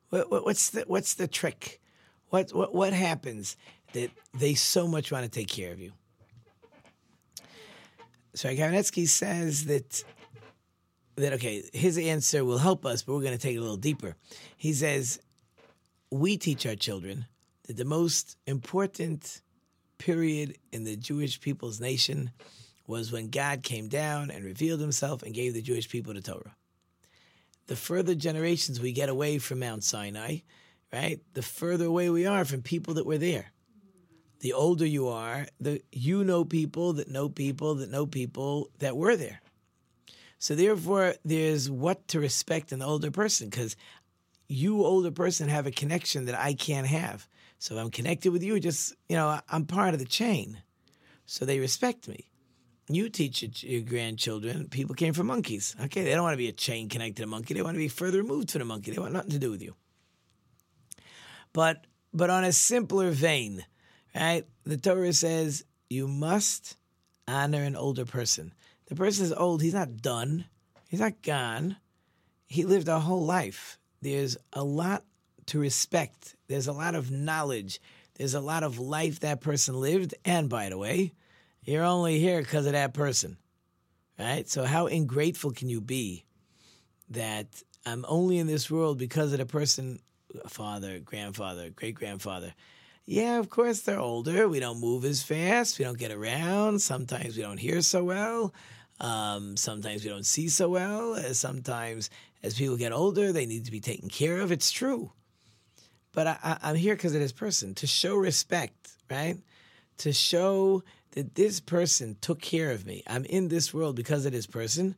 What, 0.10 0.30
what, 0.30 0.46
what's 0.46 0.70
the 0.70 0.82
what's 0.88 1.16
the 1.16 1.28
trick? 1.28 1.82
What, 2.30 2.54
what 2.54 2.74
what 2.74 2.94
happens 2.94 3.58
that 3.94 4.12
they 4.34 4.54
so 4.54 4.88
much 4.88 5.12
want 5.12 5.24
to 5.24 5.30
take 5.30 5.48
care 5.48 5.72
of 5.72 5.80
you? 5.80 5.94
So 8.36 8.50
Kamenetsky 8.50 9.08
says 9.08 9.66
that 9.66 10.04
that 11.16 11.34
okay, 11.34 11.64
his 11.74 11.98
answer 11.98 12.44
will 12.44 12.58
help 12.58 12.86
us, 12.86 13.04
but 13.04 13.14
we're 13.14 13.22
going 13.22 13.38
to 13.38 13.42
take 13.42 13.56
it 13.56 13.60
a 13.60 13.62
little 13.62 13.78
deeper. 13.78 14.16
He 14.58 14.74
says 14.74 15.20
we 16.10 16.38
teach 16.38 16.66
our 16.66 16.76
children 16.76 17.26
that 17.68 17.78
the 17.78 17.86
most 17.86 18.38
important 18.46 19.42
period 19.98 20.58
in 20.72 20.84
the 20.84 20.96
Jewish 20.96 21.40
people's 21.40 21.80
nation 21.80 22.32
was 22.88 23.12
when 23.12 23.30
God 23.30 23.64
came 23.64 23.88
down 23.88 24.30
and 24.30 24.44
revealed 24.44 24.82
himself 24.82 25.24
and 25.24 25.34
gave 25.34 25.54
the 25.54 25.62
Jewish 25.62 25.90
people 25.90 26.14
the 26.14 26.22
Torah. 26.22 26.56
The 27.68 27.76
further 27.76 28.16
generations 28.16 28.80
we 28.80 28.92
get 28.92 29.10
away 29.10 29.38
from 29.38 29.60
Mount 29.60 29.84
Sinai, 29.84 30.40
right, 30.92 31.22
the 31.34 31.42
further 31.42 31.86
away 31.86 32.10
we 32.10 32.26
are 32.26 32.46
from 32.46 32.62
people 32.62 32.96
that 32.96 33.06
were 33.06 33.18
there. 33.18 33.52
The 34.40 34.54
older 34.54 34.86
you 34.86 35.08
are, 35.08 35.48
the 35.62 35.82
you 35.92 36.26
know 36.26 36.44
people 36.44 36.94
that 36.94 37.10
know 37.10 37.30
people 37.30 37.76
that 37.76 37.90
know 37.90 38.06
people 38.06 38.70
that 38.80 38.98
were 38.98 39.16
there. 39.16 39.42
So 40.38 40.56
therefore, 40.56 41.16
there's 41.24 41.70
what 41.70 42.06
to 42.10 42.20
respect 42.20 42.74
in 42.74 42.80
the 42.80 42.86
older 42.86 43.12
person 43.12 43.50
because 43.50 43.78
you, 44.50 44.84
older 44.84 45.12
person, 45.12 45.48
have 45.48 45.66
a 45.66 45.72
connection 45.72 46.26
that 46.26 46.38
I 46.38 46.54
can't 46.54 46.88
have. 46.88 47.30
So 47.60 47.78
I'm 47.78 47.90
connected 47.90 48.34
with 48.34 48.44
you, 48.44 48.60
just 48.60 48.94
you 49.08 49.16
know, 49.16 49.40
I'm 49.48 49.66
part 49.66 49.94
of 49.94 50.02
the 50.02 50.06
chain. 50.06 50.62
So 51.26 51.46
they 51.46 51.60
respect 51.60 52.10
me. 52.10 52.30
You 52.90 53.10
teach 53.10 53.64
your 53.64 53.82
grandchildren, 53.82 54.68
people 54.68 54.94
came 54.96 55.14
from 55.14 55.28
monkeys. 55.28 55.76
Okay, 55.86 56.04
they 56.04 56.12
don't 56.12 56.24
want 56.24 56.34
to 56.34 56.38
be 56.38 56.50
a 56.50 56.54
chain 56.54 56.90
connected 56.90 57.18
to 57.18 57.24
a 57.24 57.28
monkey. 57.28 57.54
They 57.54 57.62
want 57.62 57.76
to 57.76 57.80
be 57.80 57.88
further 57.88 58.18
removed 58.18 58.52
from 58.52 58.60
the 58.60 58.66
monkey. 58.66 58.92
They 58.92 59.00
want 59.00 59.14
nothing 59.14 59.32
to 59.32 59.40
do 59.40 59.52
with 59.52 59.62
you. 59.62 59.76
But 61.54 61.88
but 62.14 62.30
on 62.30 62.44
a 62.44 62.52
simpler 62.52 63.12
vein, 63.12 63.66
right? 64.14 64.46
The 64.66 64.78
Torah 64.78 65.14
says 65.14 65.64
you 65.90 66.08
must 66.08 66.78
honor 67.28 67.64
an 67.64 67.76
older 67.76 68.06
person. 68.06 68.54
The 68.88 68.96
person 68.96 69.26
is 69.26 69.34
old, 69.34 69.62
he's 69.62 69.74
not 69.74 70.02
done, 70.02 70.46
he's 70.90 71.00
not 71.00 71.22
gone. 71.22 71.78
He 72.48 72.66
lived 72.66 72.88
a 72.88 73.00
whole 73.00 73.26
life. 73.26 73.80
There's 74.02 74.38
a 74.52 74.64
lot 74.64 75.06
to 75.48 75.60
respect, 75.60 76.36
there's 76.48 76.68
a 76.68 76.74
lot 76.74 76.96
of 76.96 77.12
knowledge, 77.12 77.80
there's 78.16 78.34
a 78.34 78.42
lot 78.42 78.64
of 78.64 78.80
life 78.80 79.22
that 79.22 79.42
person 79.42 79.80
lived. 79.80 80.14
And 80.26 80.50
by 80.50 80.70
the 80.70 80.78
way, 80.78 81.14
you're 81.66 81.84
only 81.84 82.20
here 82.20 82.42
because 82.42 82.66
of 82.66 82.74
that 82.74 82.94
person, 82.94 83.38
right? 84.20 84.48
So, 84.50 84.66
how 84.66 84.88
ungrateful 84.88 85.52
can 85.52 85.70
you 85.70 85.82
be 85.82 86.26
that 87.10 87.48
I'm 87.86 88.06
only 88.08 88.38
in 88.38 88.48
this 88.48 88.70
world 88.70 88.98
because 88.98 89.34
of 89.34 89.40
the 89.40 89.46
person, 89.46 90.00
father, 90.48 91.00
grandfather, 91.00 91.70
great 91.70 91.96
grandfather? 91.96 92.54
Yeah, 93.06 93.40
of 93.40 93.50
course 93.50 93.82
they're 93.82 94.00
older. 94.00 94.48
We 94.48 94.60
don't 94.60 94.80
move 94.80 95.04
as 95.04 95.24
fast. 95.24 95.78
We 95.78 95.86
don't 95.86 95.98
get 95.98 96.12
around. 96.12 96.80
Sometimes 96.82 97.36
we 97.36 97.44
don't 97.44 97.58
hear 97.58 97.82
so 97.82 98.04
well. 98.04 98.54
Um, 99.00 99.58
sometimes 99.58 100.04
we 100.04 100.10
don't 100.10 100.26
see 100.26 100.48
so 100.48 100.70
well. 100.70 101.16
Sometimes, 101.34 102.10
as 102.42 102.58
people 102.58 102.78
get 102.78 102.94
older, 102.94 103.34
they 103.34 103.46
need 103.46 103.66
to 103.66 103.72
be 103.72 103.82
taken 103.82 104.08
care 104.08 104.40
of. 104.40 104.52
It's 104.52 104.72
true. 104.72 105.12
But 106.14 106.28
I, 106.28 106.58
am 106.62 106.76
here 106.76 106.96
because 106.96 107.14
of 107.14 107.20
this 107.20 107.32
person 107.32 107.74
to 107.76 107.88
show 107.88 108.16
respect, 108.16 108.92
right? 109.10 109.38
To 110.00 110.14
show 110.14 110.84
that 111.14 111.36
this 111.36 111.60
person 111.60 112.18
took 112.22 112.42
care 112.42 112.72
of 112.72 112.86
me. 112.86 113.04
I'm 113.08 113.26
in 113.26 113.48
this 113.48 113.74
world 113.74 113.96
because 113.96 114.26
of 114.26 114.32
this 114.32 114.48
person. 114.48 114.96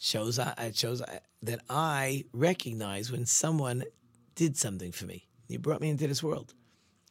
Shows 0.00 0.38
it 0.38 0.76
shows 0.76 1.02
that 1.42 1.60
I 1.68 2.24
recognize 2.32 3.10
when 3.10 3.26
someone 3.26 3.84
did 4.34 4.56
something 4.56 4.92
for 4.92 5.06
me. 5.06 5.26
You 5.48 5.58
brought 5.58 5.80
me 5.80 5.90
into 5.90 6.06
this 6.06 6.22
world. 6.22 6.54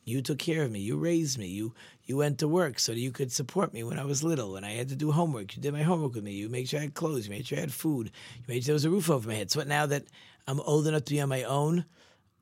You 0.06 0.22
took 0.22 0.40
care 0.40 0.64
of 0.64 0.72
me. 0.72 0.80
You 0.80 0.96
raised 0.96 1.38
me. 1.38 1.48
You 1.48 1.74
you 2.06 2.16
went 2.16 2.40
to 2.40 2.48
work 2.48 2.80
so 2.80 2.94
that 2.94 3.00
you 3.00 3.12
could 3.12 3.32
support 3.32 3.74
me 3.74 3.84
when 3.84 4.00
I 4.00 4.06
was 4.06 4.24
little 4.24 4.56
and 4.56 4.66
I 4.66 4.72
had 4.72 4.88
to 4.90 4.96
do 4.96 5.12
homework. 5.12 5.56
You 5.56 5.62
did 5.62 5.74
my 5.74 5.84
homework 5.84 6.16
with 6.16 6.24
me. 6.24 6.32
You 6.32 6.48
made 6.48 6.70
sure 6.70 6.80
I 6.80 6.84
had 6.84 6.94
clothes. 6.94 7.28
You 7.28 7.32
made 7.32 7.46
sure 7.46 7.58
I 7.58 7.62
had 7.62 7.74
food. 7.74 8.12
You 8.38 8.44
made 8.48 8.64
sure 8.64 8.68
there 8.68 8.74
was 8.76 8.86
a 8.86 8.90
roof 8.90 9.10
over 9.10 9.28
my 9.28 9.36
head. 9.36 9.52
So 9.52 9.62
now 9.64 9.86
that 9.88 10.06
I'm 10.48 10.62
old 10.62 10.88
enough 10.88 11.04
to 11.06 11.14
be 11.14 11.20
on 11.20 11.28
my 11.28 11.44
own, 11.44 11.84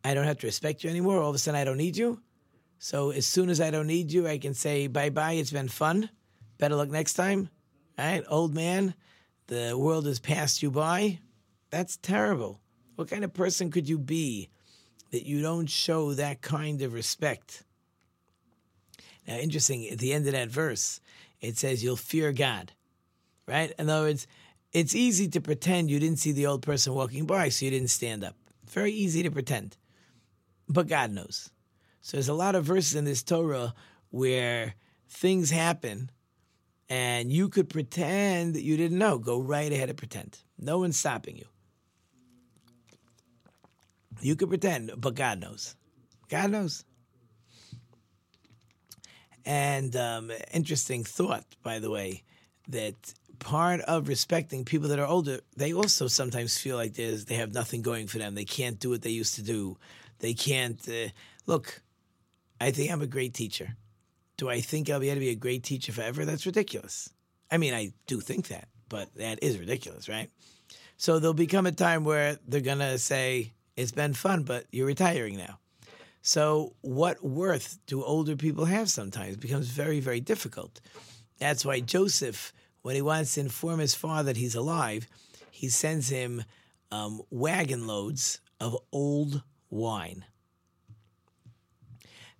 I 0.04 0.14
don't 0.14 0.26
have 0.26 0.38
to 0.40 0.48
respect 0.48 0.84
you 0.84 0.92
anymore. 0.92 1.20
All 1.20 1.30
of 1.30 1.36
a 1.36 1.40
sudden, 1.40 1.60
I 1.60 1.64
don't 1.64 1.78
need 1.78 1.98
you. 1.98 2.22
So 2.80 3.12
as 3.12 3.26
soon 3.26 3.50
as 3.50 3.62
I 3.62 3.72
don't 3.72 3.88
need 3.88 4.12
you, 4.12 4.28
I 4.28 4.38
can 4.38 4.54
say 4.54 4.88
bye 4.88 5.10
bye. 5.10 5.34
It's 5.34 5.52
been 5.52 5.68
fun. 5.68 6.10
Better 6.58 6.76
luck 6.76 6.90
next 6.90 7.14
time. 7.14 7.50
All 7.98 8.06
right, 8.06 8.24
old 8.30 8.54
man, 8.54 8.94
the 9.48 9.78
world 9.78 10.06
has 10.06 10.20
passed 10.20 10.62
you 10.62 10.72
by. 10.72 11.20
That's 11.70 11.98
terrible. 11.98 12.60
What 12.96 13.10
kind 13.10 13.24
of 13.24 13.34
person 13.34 13.72
could 13.72 13.88
you 13.88 13.98
be 13.98 14.50
that 15.12 15.26
you 15.26 15.42
don't 15.42 15.70
show 15.70 16.14
that 16.14 16.42
kind 16.42 16.82
of 16.82 16.94
respect? 16.94 17.64
Now, 19.28 19.38
interesting, 19.38 19.88
at 19.90 20.00
the 20.00 20.14
end 20.14 20.28
of 20.28 20.34
that 20.34 20.50
verse, 20.50 21.00
it 21.42 21.58
says 21.58 21.84
you'll 21.84 21.96
fear 21.96 22.32
God, 22.32 22.72
right? 23.48 23.74
In 23.80 23.90
other 23.90 24.08
words, 24.08 24.28
it's 24.72 24.96
easy 24.96 25.28
to 25.30 25.42
pretend 25.42 25.90
you 25.90 26.00
didn't 26.00 26.20
see 26.20 26.32
the 26.32 26.48
old 26.48 26.62
person 26.62 26.94
walking 26.94 27.26
by, 27.26 27.50
so 27.50 27.66
you 27.66 27.72
didn't 27.72 27.90
stand 27.90 28.24
up. 28.24 28.36
Very 28.70 28.92
easy 28.92 29.24
to 29.24 29.32
pretend. 29.32 29.78
But 30.68 30.88
God 30.88 31.12
knows. 31.12 31.50
So 32.06 32.18
there's 32.18 32.30
a 32.30 32.36
lot 32.36 32.54
of 32.54 32.66
verses 32.66 32.94
in 32.94 33.04
this 33.04 33.24
Torah 33.24 33.74
where 34.12 34.76
things 35.10 35.50
happen 35.50 36.12
and 36.88 37.34
you 37.34 37.50
could 37.50 37.68
pretend 37.68 38.54
that 38.54 38.62
you 38.62 38.78
didn't 38.78 39.00
know. 39.00 39.18
Go 39.18 39.40
right 39.42 39.72
ahead 39.72 39.90
and 39.90 39.98
pretend. 39.98 40.38
No 40.60 40.78
one's 40.78 41.00
stopping 41.00 41.36
you. 41.36 41.48
You 44.22 44.36
could 44.36 44.50
pretend, 44.50 44.92
but 44.96 45.16
God 45.16 45.40
knows. 45.40 45.76
God 46.30 46.52
knows. 46.52 46.86
And 49.44 49.96
um, 49.96 50.32
interesting 50.54 51.04
thought, 51.04 51.46
by 51.64 51.80
the 51.80 51.90
way, 51.90 52.22
that 52.68 53.16
part 53.40 53.82
of 53.82 54.10
respecting 54.10 54.64
people 54.64 54.90
that 54.90 55.00
are 55.00 55.08
older, 55.08 55.40
they 55.58 55.74
also 55.74 56.06
sometimes 56.06 56.56
feel 56.56 56.76
like 56.76 56.94
they 56.94 57.18
have 57.32 57.56
nothing 57.56 57.82
going 57.82 58.06
for 58.06 58.20
them. 58.20 58.36
They 58.36 58.46
can't 58.46 58.80
do 58.80 58.92
what 58.92 59.02
they 59.02 59.10
used 59.10 59.34
to 59.38 59.42
do. 59.42 59.80
They 60.20 60.36
can't 60.36 60.88
uh, 60.88 61.08
look. 61.48 61.82
I 62.60 62.72
think 62.72 62.92
I'm 62.92 63.02
a 63.02 63.08
great 63.08 63.34
teacher. 63.34 63.76
Do 64.38 64.50
I 64.50 64.62
think 64.62 64.90
I'll 64.90 65.00
be 65.00 65.10
able 65.10 65.18
to 65.18 65.20
be 65.22 65.30
a 65.30 65.36
great 65.36 65.64
teacher 65.64 65.92
forever? 65.92 66.26
That's 66.26 66.46
ridiculous. 66.46 67.10
I 67.52 67.58
mean, 67.58 67.74
I 67.74 67.94
do 68.08 68.20
think 68.20 68.48
that, 68.50 68.68
but 68.90 69.14
that 69.16 69.44
is 69.44 69.58
ridiculous, 69.58 70.10
right? 70.10 70.30
So 70.98 71.20
there'll 71.20 71.34
become 71.34 71.66
a 71.66 71.72
time 71.72 72.04
where 72.04 72.38
they're 72.48 72.62
going 72.62 72.80
to 72.80 72.98
say, 72.98 73.54
it's 73.76 73.92
been 73.92 74.14
fun, 74.14 74.44
but 74.44 74.66
you're 74.72 74.88
retiring 74.88 75.38
now. 75.38 75.60
So, 76.22 76.74
what 76.82 77.24
worth 77.24 77.78
do 77.86 78.04
older 78.04 78.36
people 78.36 78.66
have 78.66 78.90
sometimes? 78.90 79.36
It 79.36 79.42
becomes 79.42 79.68
very, 79.68 80.00
very 80.00 80.20
difficult. 80.20 80.82
That's 81.38 81.64
why 81.64 81.82
Joseph, 81.82 82.52
when 82.82 82.96
he 82.96 83.02
wants 83.04 83.36
to 83.36 83.42
inform 83.42 83.80
his 83.80 83.94
father 83.94 84.34
that 84.34 84.38
he's 84.38 84.56
alive, 84.56 85.08
he 85.52 85.70
sends 85.70 86.10
him 86.10 86.44
um, 86.92 87.22
wagon 87.30 87.86
loads 87.86 88.40
of 88.60 88.76
old 88.92 89.44
wine 89.70 90.26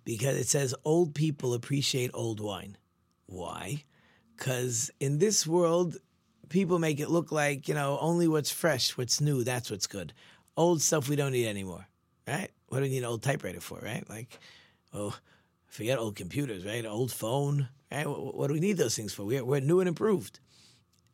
because 0.06 0.38
it 0.38 0.48
says 0.48 0.74
old 0.86 1.14
people 1.14 1.54
appreciate 1.54 2.12
old 2.14 2.40
wine. 2.40 2.78
Why? 3.26 3.84
Because 4.38 4.92
in 5.00 5.18
this 5.18 5.46
world, 5.46 5.98
people 6.50 6.80
make 6.80 7.00
it 7.00 7.10
look 7.10 7.32
like, 7.32 7.68
you 7.68 7.74
know, 7.74 7.98
only 8.00 8.28
what's 8.28 8.52
fresh, 8.52 8.98
what's 8.98 9.20
new, 9.20 9.44
that's 9.44 9.72
what's 9.72 9.88
good. 9.88 10.14
Old 10.56 10.82
stuff 10.82 11.10
we 11.10 11.16
don't 11.16 11.32
need 11.32 11.48
anymore, 11.48 11.88
right? 12.28 12.50
What 12.68 12.78
do 12.78 12.84
we 12.84 12.90
need 12.90 13.00
an 13.00 13.06
old 13.06 13.24
typewriter 13.24 13.60
for, 13.60 13.80
right? 13.80 14.08
Like, 14.10 14.40
oh, 14.94 15.18
forget 15.68 15.98
old 15.98 16.16
computers, 16.16 16.66
right? 16.66 16.86
Old 16.86 17.12
phone, 17.12 17.68
right? 17.92 18.06
What, 18.08 18.48
do 18.48 18.54
we 18.54 18.60
need 18.60 18.78
those 18.78 18.96
things 18.96 19.14
for? 19.14 19.24
We're, 19.24 19.44
we're 19.44 19.60
new 19.60 19.80
and 19.80 19.90
improved. 19.90 20.40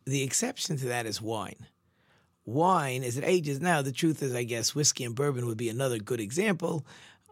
The 0.05 0.23
exception 0.23 0.77
to 0.77 0.85
that 0.87 1.05
is 1.05 1.21
wine. 1.21 1.67
wine 2.45 3.03
as 3.03 3.17
it 3.17 3.23
ages. 3.23 3.61
Now, 3.61 3.81
the 3.81 3.91
truth 3.91 4.21
is, 4.23 4.35
I 4.35 4.43
guess 4.43 4.75
whiskey 4.75 5.03
and 5.03 5.15
bourbon 5.15 5.45
would 5.45 5.57
be 5.57 5.69
another 5.69 5.99
good 5.99 6.19
example, 6.19 6.85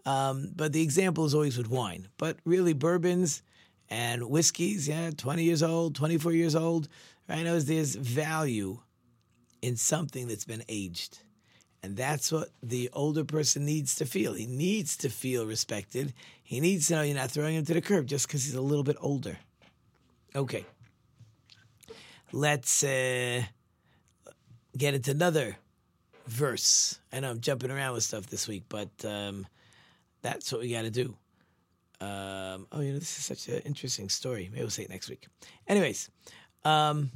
um, 0.06 0.52
but 0.56 0.74
the 0.74 0.82
example 0.82 1.26
is 1.26 1.34
always 1.34 1.58
with 1.58 1.70
wine. 1.70 2.08
But 2.18 2.38
really, 2.46 2.74
bourbons 2.74 3.42
and 3.90 4.30
whiskeys, 4.30 4.88
yeah, 4.88 5.12
20 5.16 5.44
years 5.44 5.64
old, 5.64 5.96
24 5.96 6.32
years 6.34 6.56
old, 6.56 6.88
right? 7.28 7.44
Knows 7.44 7.66
there's 7.66 7.96
value 7.96 8.80
in 9.62 9.76
something 9.76 10.28
that's 10.28 10.46
been 10.46 10.64
aged. 10.70 11.20
And 11.82 11.96
that's 11.96 12.32
what 12.32 12.50
the 12.62 12.90
older 12.92 13.24
person 13.24 13.66
needs 13.66 13.96
to 13.96 14.06
feel. 14.06 14.34
He 14.34 14.46
needs 14.46 14.98
to 14.98 15.10
feel 15.10 15.46
respected. 15.46 16.14
He 16.44 16.60
needs 16.60 16.88
to 16.88 16.96
know 16.96 17.02
you're 17.04 17.16
not 17.16 17.32
throwing 17.32 17.56
him 17.56 17.66
to 17.66 17.74
the 17.74 17.82
curb 17.82 18.06
just 18.06 18.28
because 18.28 18.44
he's 18.44 18.56
a 18.56 18.62
little 18.62 18.84
bit 18.84 18.98
older. 19.00 19.38
Okay. 20.36 20.66
Let's 22.34 22.84
uh, 22.84 23.44
get 24.78 24.94
into 24.94 25.12
another 25.12 25.58
verse. 26.28 27.00
I 27.14 27.22
know 27.22 27.32
I'm 27.32 27.40
jumping 27.40 27.72
around 27.72 27.94
with 27.94 28.04
stuff 28.04 28.28
this 28.28 28.48
week, 28.48 28.64
but 28.68 28.90
um, 29.06 29.48
that's 30.22 30.52
what 30.52 30.62
we 30.62 30.72
got 30.72 30.84
to 30.84 30.92
do. 30.92 31.16
Um, 32.02 32.68
oh, 32.72 32.80
you 32.80 32.94
know, 32.94 33.00
this 33.00 33.18
is 33.18 33.26
such 33.26 33.48
an 33.50 33.62
interesting 33.66 34.10
story. 34.10 34.50
Maybe 34.52 34.62
we'll 34.62 34.70
say 34.70 34.84
it 34.84 34.90
next 34.90 35.10
week. 35.10 35.28
Anyways, 35.68 36.10
um, 36.64 37.12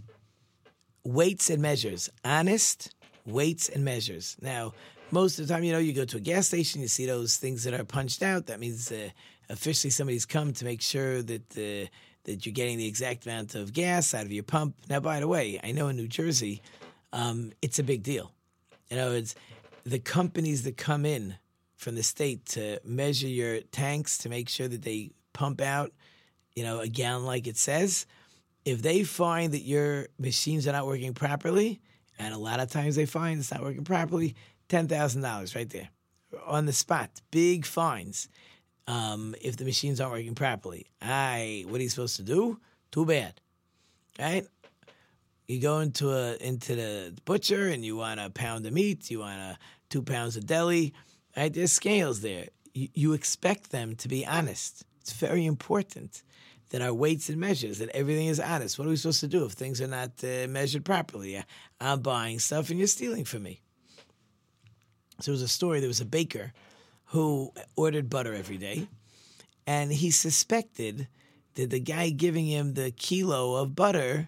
weights 1.04 1.50
and 1.50 1.62
measures. 1.62 2.10
Honest 2.26 2.94
weights 3.26 3.70
and 3.70 3.86
measures. 3.86 4.36
Now, 4.42 4.74
most 5.12 5.40
of 5.40 5.48
the 5.48 5.54
time, 5.54 5.64
you 5.64 5.72
know, 5.72 5.80
you 5.80 5.94
go 5.94 6.06
to 6.06 6.18
a 6.18 6.22
gas 6.22 6.48
station, 6.48 6.82
you 6.82 6.88
see 6.88 7.06
those 7.06 7.38
things 7.38 7.64
that 7.64 7.74
are 7.74 7.84
punched 7.84 8.24
out. 8.24 8.48
That 8.48 8.60
means 8.60 8.92
uh, 8.92 9.10
officially 9.50 9.92
somebody's 9.92 10.26
come 10.26 10.54
to 10.54 10.66
make 10.66 10.82
sure 10.82 11.22
that 11.22 11.58
uh, 11.58 11.88
that 12.26 12.46
you're 12.46 12.54
getting 12.54 12.78
the 12.78 12.88
exact 12.88 13.26
amount 13.26 13.54
of 13.54 13.74
gas 13.74 14.14
out 14.14 14.26
of 14.26 14.32
your 14.32 14.44
pump. 14.44 14.76
Now, 14.90 15.02
by 15.02 15.20
the 15.20 15.28
way, 15.28 15.60
I 15.64 15.72
know 15.74 15.90
in 15.90 15.98
New 15.98 16.08
Jersey, 16.08 16.62
um, 17.12 17.52
it's 17.62 17.80
a 17.80 17.84
big 17.84 18.02
deal. 18.02 18.32
You 18.90 18.98
know, 18.98 19.12
it's 19.12 19.36
the 19.86 20.00
companies 20.00 20.64
that 20.64 20.78
come 20.78 21.06
in 21.06 21.36
from 21.84 21.96
the 21.96 22.04
state 22.04 22.46
to 22.46 22.80
measure 22.84 23.28
your 23.28 23.60
tanks 23.72 24.18
to 24.20 24.30
make 24.30 24.50
sure 24.50 24.68
that 24.68 24.82
they 24.82 25.12
pump 25.34 25.62
out, 25.62 25.92
you 26.56 26.64
know, 26.64 26.80
a 26.80 26.88
gallon 26.88 27.26
like 27.26 27.46
it 27.46 27.58
says. 27.58 28.06
If 28.66 28.82
they 28.82 29.04
find 29.04 29.54
that 29.54 29.62
your 29.62 30.08
machines 30.18 30.68
are 30.68 30.72
not 30.72 30.88
working 30.88 31.14
properly, 31.14 31.82
and 32.18 32.34
a 32.34 32.38
lot 32.38 32.60
of 32.60 32.72
times 32.72 32.96
they 32.96 33.06
find 33.06 33.40
it's 33.40 33.52
not 33.52 33.62
working 33.62 33.84
properly, 33.84 34.36
ten 34.70 34.88
thousand 34.88 35.22
dollars 35.22 35.56
right 35.56 35.70
there 35.70 35.90
on 36.46 36.66
the 36.66 36.74
spot, 36.74 37.10
big 37.32 37.66
fines. 37.66 38.30
Um, 38.88 39.36
if 39.42 39.58
the 39.58 39.66
machines 39.66 40.02
aren't 40.02 40.14
working 40.14 40.36
properly, 40.36 40.88
I 41.02 41.66
what 41.68 41.80
are 41.80 41.84
you 41.84 41.90
supposed 41.90 42.16
to 42.18 42.24
do? 42.24 42.60
Too 42.92 43.06
bad, 43.06 43.40
right? 44.20 44.46
You 45.48 45.60
go 45.60 45.80
into 45.80 46.12
a 46.12 46.36
into 46.38 46.76
the 46.76 47.14
butcher 47.26 47.68
and 47.68 47.84
you 47.84 47.98
want 47.98 48.20
a 48.20 48.30
pound 48.30 48.66
of 48.66 48.74
meat, 48.74 49.12
you 49.12 49.20
want 49.20 49.40
a 49.40 49.58
two 49.90 50.02
pounds 50.02 50.38
of 50.38 50.46
deli, 50.46 50.94
right? 51.36 51.54
There's 51.54 51.72
scales 51.72 52.22
there. 52.22 52.48
You, 52.74 52.88
you 52.94 53.14
expect 53.14 53.72
them 53.72 53.96
to 53.98 54.08
be 54.08 54.26
honest. 54.26 54.84
It's 55.02 55.14
very 55.14 55.46
important 55.46 56.24
that 56.70 56.82
our 56.82 56.94
weights 56.94 57.30
and 57.30 57.40
measures, 57.40 57.78
that 57.78 57.90
everything 57.90 58.28
is 58.28 58.40
honest. 58.40 58.80
What 58.80 58.88
are 58.88 58.90
we 58.90 58.96
supposed 58.96 59.20
to 59.20 59.28
do 59.28 59.46
if 59.46 59.52
things 59.52 59.80
are 59.80 59.88
not 59.88 60.12
uh, 60.24 60.48
measured 60.48 60.86
properly? 60.86 61.44
I'm 61.80 62.02
buying 62.02 62.40
stuff 62.40 62.70
and 62.70 62.80
you're 62.80 62.88
stealing 62.88 63.26
from 63.26 63.44
me. 63.44 63.62
So 65.20 65.32
there 65.32 65.34
was 65.34 65.42
a 65.44 65.48
story. 65.48 65.80
There 65.80 65.88
was 65.88 66.02
a 66.02 66.06
baker 66.06 66.52
who 67.06 67.52
ordered 67.76 68.10
butter 68.10 68.34
every 68.34 68.58
day, 68.58 68.88
and 69.68 69.92
he 69.92 70.10
suspected 70.10 71.08
that 71.54 71.70
the 71.70 71.80
guy 71.80 72.10
giving 72.10 72.48
him 72.48 72.74
the 72.74 72.90
kilo 72.90 73.56
of 73.56 73.76
butter 73.76 74.28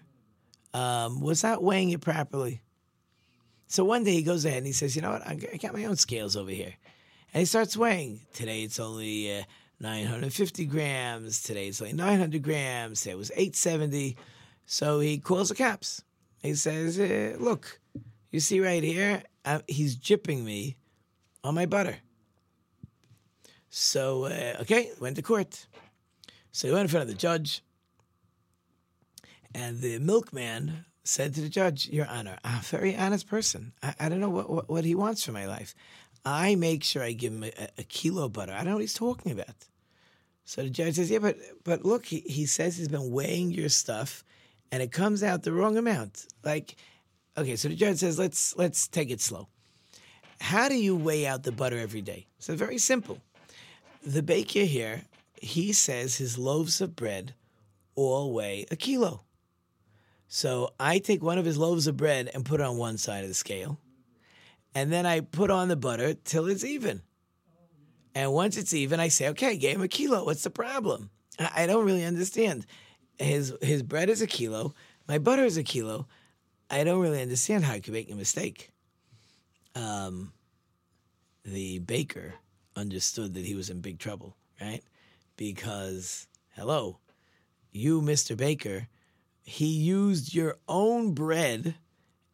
um, 0.72 1.20
was 1.20 1.42
not 1.42 1.64
weighing 1.64 1.90
it 1.90 2.00
properly. 2.00 2.60
So 3.66 3.84
one 3.84 4.04
day 4.04 4.12
he 4.12 4.22
goes 4.22 4.44
ahead 4.44 4.58
and 4.58 4.66
he 4.66 4.72
says, 4.72 4.94
"You 4.94 5.02
know 5.02 5.10
what? 5.10 5.26
I 5.26 5.34
got 5.34 5.74
my 5.74 5.84
own 5.86 5.96
scales 5.96 6.36
over 6.36 6.50
here," 6.50 6.74
and 7.36 7.42
he 7.42 7.44
starts 7.44 7.76
weighing. 7.76 8.20
Today 8.32 8.62
it's 8.62 8.80
only 8.80 9.40
uh, 9.40 9.42
950 9.78 10.64
grams. 10.64 11.42
Today 11.42 11.68
it's 11.68 11.82
only 11.82 11.92
900 11.92 12.42
grams. 12.42 13.02
Today 13.02 13.10
it 13.10 13.18
was 13.18 13.30
870. 13.32 14.16
So 14.64 15.00
he 15.00 15.18
calls 15.18 15.50
the 15.50 15.54
cops. 15.54 16.02
He 16.38 16.54
says, 16.54 16.98
uh, 16.98 17.36
"Look, 17.38 17.78
you 18.30 18.40
see 18.40 18.58
right 18.60 18.82
here, 18.82 19.22
uh, 19.44 19.58
he's 19.68 19.98
jipping 19.98 20.44
me 20.44 20.78
on 21.44 21.54
my 21.54 21.66
butter." 21.66 21.98
So 23.68 24.24
uh, 24.24 24.62
okay, 24.62 24.92
went 24.98 25.16
to 25.16 25.22
court. 25.22 25.66
So 26.52 26.68
he 26.68 26.72
went 26.72 26.84
in 26.84 26.88
front 26.88 27.02
of 27.02 27.08
the 27.08 27.20
judge, 27.20 27.62
and 29.54 29.82
the 29.82 29.98
milkman 29.98 30.86
said 31.04 31.34
to 31.34 31.42
the 31.42 31.50
judge, 31.50 31.86
"Your 31.86 32.06
Honor, 32.06 32.38
I'm 32.42 32.60
a 32.60 32.62
very 32.62 32.96
honest 32.96 33.28
person. 33.28 33.74
I, 33.82 33.94
I 34.00 34.08
don't 34.08 34.20
know 34.20 34.30
what, 34.30 34.48
what, 34.48 34.70
what 34.70 34.84
he 34.86 34.94
wants 34.94 35.22
for 35.22 35.32
my 35.32 35.46
life. 35.46 35.74
I 36.26 36.56
make 36.56 36.84
sure 36.84 37.02
I 37.02 37.12
give 37.12 37.32
him 37.32 37.44
a, 37.44 37.68
a, 37.78 37.84
kilo 37.84 38.28
butter. 38.28 38.52
I 38.52 38.56
don't 38.58 38.66
know 38.66 38.74
what 38.74 38.80
he's 38.80 38.92
talking 38.92 39.32
about." 39.32 39.68
So 40.44 40.62
the 40.62 40.70
judge 40.70 40.96
says, 40.96 41.10
"Yeah, 41.10 41.20
but 41.20 41.38
but 41.64 41.84
look, 41.84 42.04
he, 42.04 42.20
he 42.20 42.44
says 42.44 42.76
he's 42.76 42.88
been 42.88 43.10
weighing 43.10 43.50
your 43.50 43.70
stuff, 43.70 44.24
and 44.70 44.82
it 44.82 44.92
comes 44.92 45.22
out 45.22 45.42
the 45.42 45.52
wrong 45.52 45.76
amount. 45.76 46.26
Like, 46.44 46.76
okay, 47.36 47.56
so 47.56 47.68
the 47.68 47.74
judge 47.74 47.98
says, 47.98 48.18
let's 48.18 48.56
let's 48.56 48.88
take 48.88 49.10
it 49.10 49.20
slow. 49.20 49.48
How 50.40 50.68
do 50.68 50.74
you 50.74 50.94
weigh 50.94 51.26
out 51.26 51.44
the 51.44 51.52
butter 51.52 51.78
every 51.78 52.02
day? 52.02 52.26
So 52.38 52.54
very 52.54 52.78
simple. 52.78 53.18
The 54.04 54.22
baker 54.22 54.60
here, 54.60 55.02
he 55.40 55.72
says 55.72 56.16
his 56.16 56.38
loaves 56.38 56.80
of 56.80 56.94
bread 56.94 57.34
all 57.94 58.32
weigh 58.32 58.66
a 58.70 58.76
kilo. 58.76 59.22
So 60.28 60.72
I 60.78 60.98
take 60.98 61.22
one 61.22 61.38
of 61.38 61.44
his 61.44 61.56
loaves 61.56 61.86
of 61.86 61.96
bread 61.96 62.30
and 62.34 62.44
put 62.44 62.60
it 62.60 62.66
on 62.66 62.76
one 62.76 62.98
side 62.98 63.22
of 63.22 63.28
the 63.28 63.34
scale. 63.34 63.78
And 64.76 64.92
then 64.92 65.06
I 65.06 65.20
put 65.20 65.50
on 65.50 65.68
the 65.68 65.74
butter 65.74 66.12
till 66.12 66.48
it's 66.48 66.62
even. 66.62 67.00
And 68.14 68.34
once 68.34 68.58
it's 68.58 68.74
even, 68.74 69.00
I 69.00 69.08
say, 69.08 69.30
okay, 69.30 69.52
I 69.52 69.54
gave 69.54 69.76
him 69.76 69.82
a 69.82 69.88
kilo. 69.88 70.26
What's 70.26 70.42
the 70.42 70.50
problem? 70.50 71.08
I 71.38 71.66
don't 71.66 71.86
really 71.86 72.04
understand. 72.04 72.66
His 73.18 73.54
his 73.62 73.82
bread 73.82 74.10
is 74.10 74.20
a 74.20 74.26
kilo. 74.26 74.74
My 75.08 75.16
butter 75.16 75.46
is 75.46 75.56
a 75.56 75.62
kilo. 75.62 76.06
I 76.68 76.84
don't 76.84 77.00
really 77.00 77.22
understand 77.22 77.64
how 77.64 77.72
I 77.72 77.80
could 77.80 77.94
make 77.94 78.10
a 78.12 78.14
mistake. 78.14 78.68
Um, 79.74 80.34
the 81.42 81.78
baker 81.78 82.34
understood 82.76 83.32
that 83.32 83.46
he 83.46 83.54
was 83.54 83.70
in 83.70 83.80
big 83.80 83.98
trouble, 83.98 84.36
right? 84.60 84.82
Because, 85.38 86.26
hello, 86.54 86.98
you, 87.72 88.02
Mr. 88.02 88.36
Baker, 88.36 88.88
he 89.42 89.68
used 89.68 90.34
your 90.34 90.56
own 90.68 91.14
bread 91.14 91.76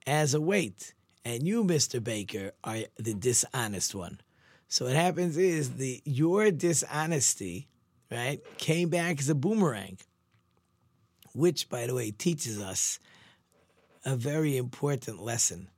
as 0.09 0.35
a 0.35 0.40
weight. 0.40 0.92
And 1.25 1.47
you, 1.47 1.65
Mr. 1.65 2.03
Baker, 2.03 2.53
are 2.65 2.79
the 2.99 3.15
dishonest 3.15 3.95
one. 3.95 4.21
So 4.69 4.87
what 4.87 4.95
happens 4.95 5.37
is 5.37 5.77
the 5.77 6.01
your 6.05 6.51
dishonesty, 6.51 7.69
right, 8.11 8.41
came 8.59 8.89
back 8.89 9.21
as 9.21 9.29
a 9.29 9.35
boomerang, 9.35 9.99
which, 11.35 11.69
by 11.69 11.87
the 11.87 11.95
way, 11.95 12.11
teaches 12.11 12.61
us 12.61 12.99
a 14.05 14.17
very 14.17 14.57
important 14.57 15.23
lesson. 15.23 15.69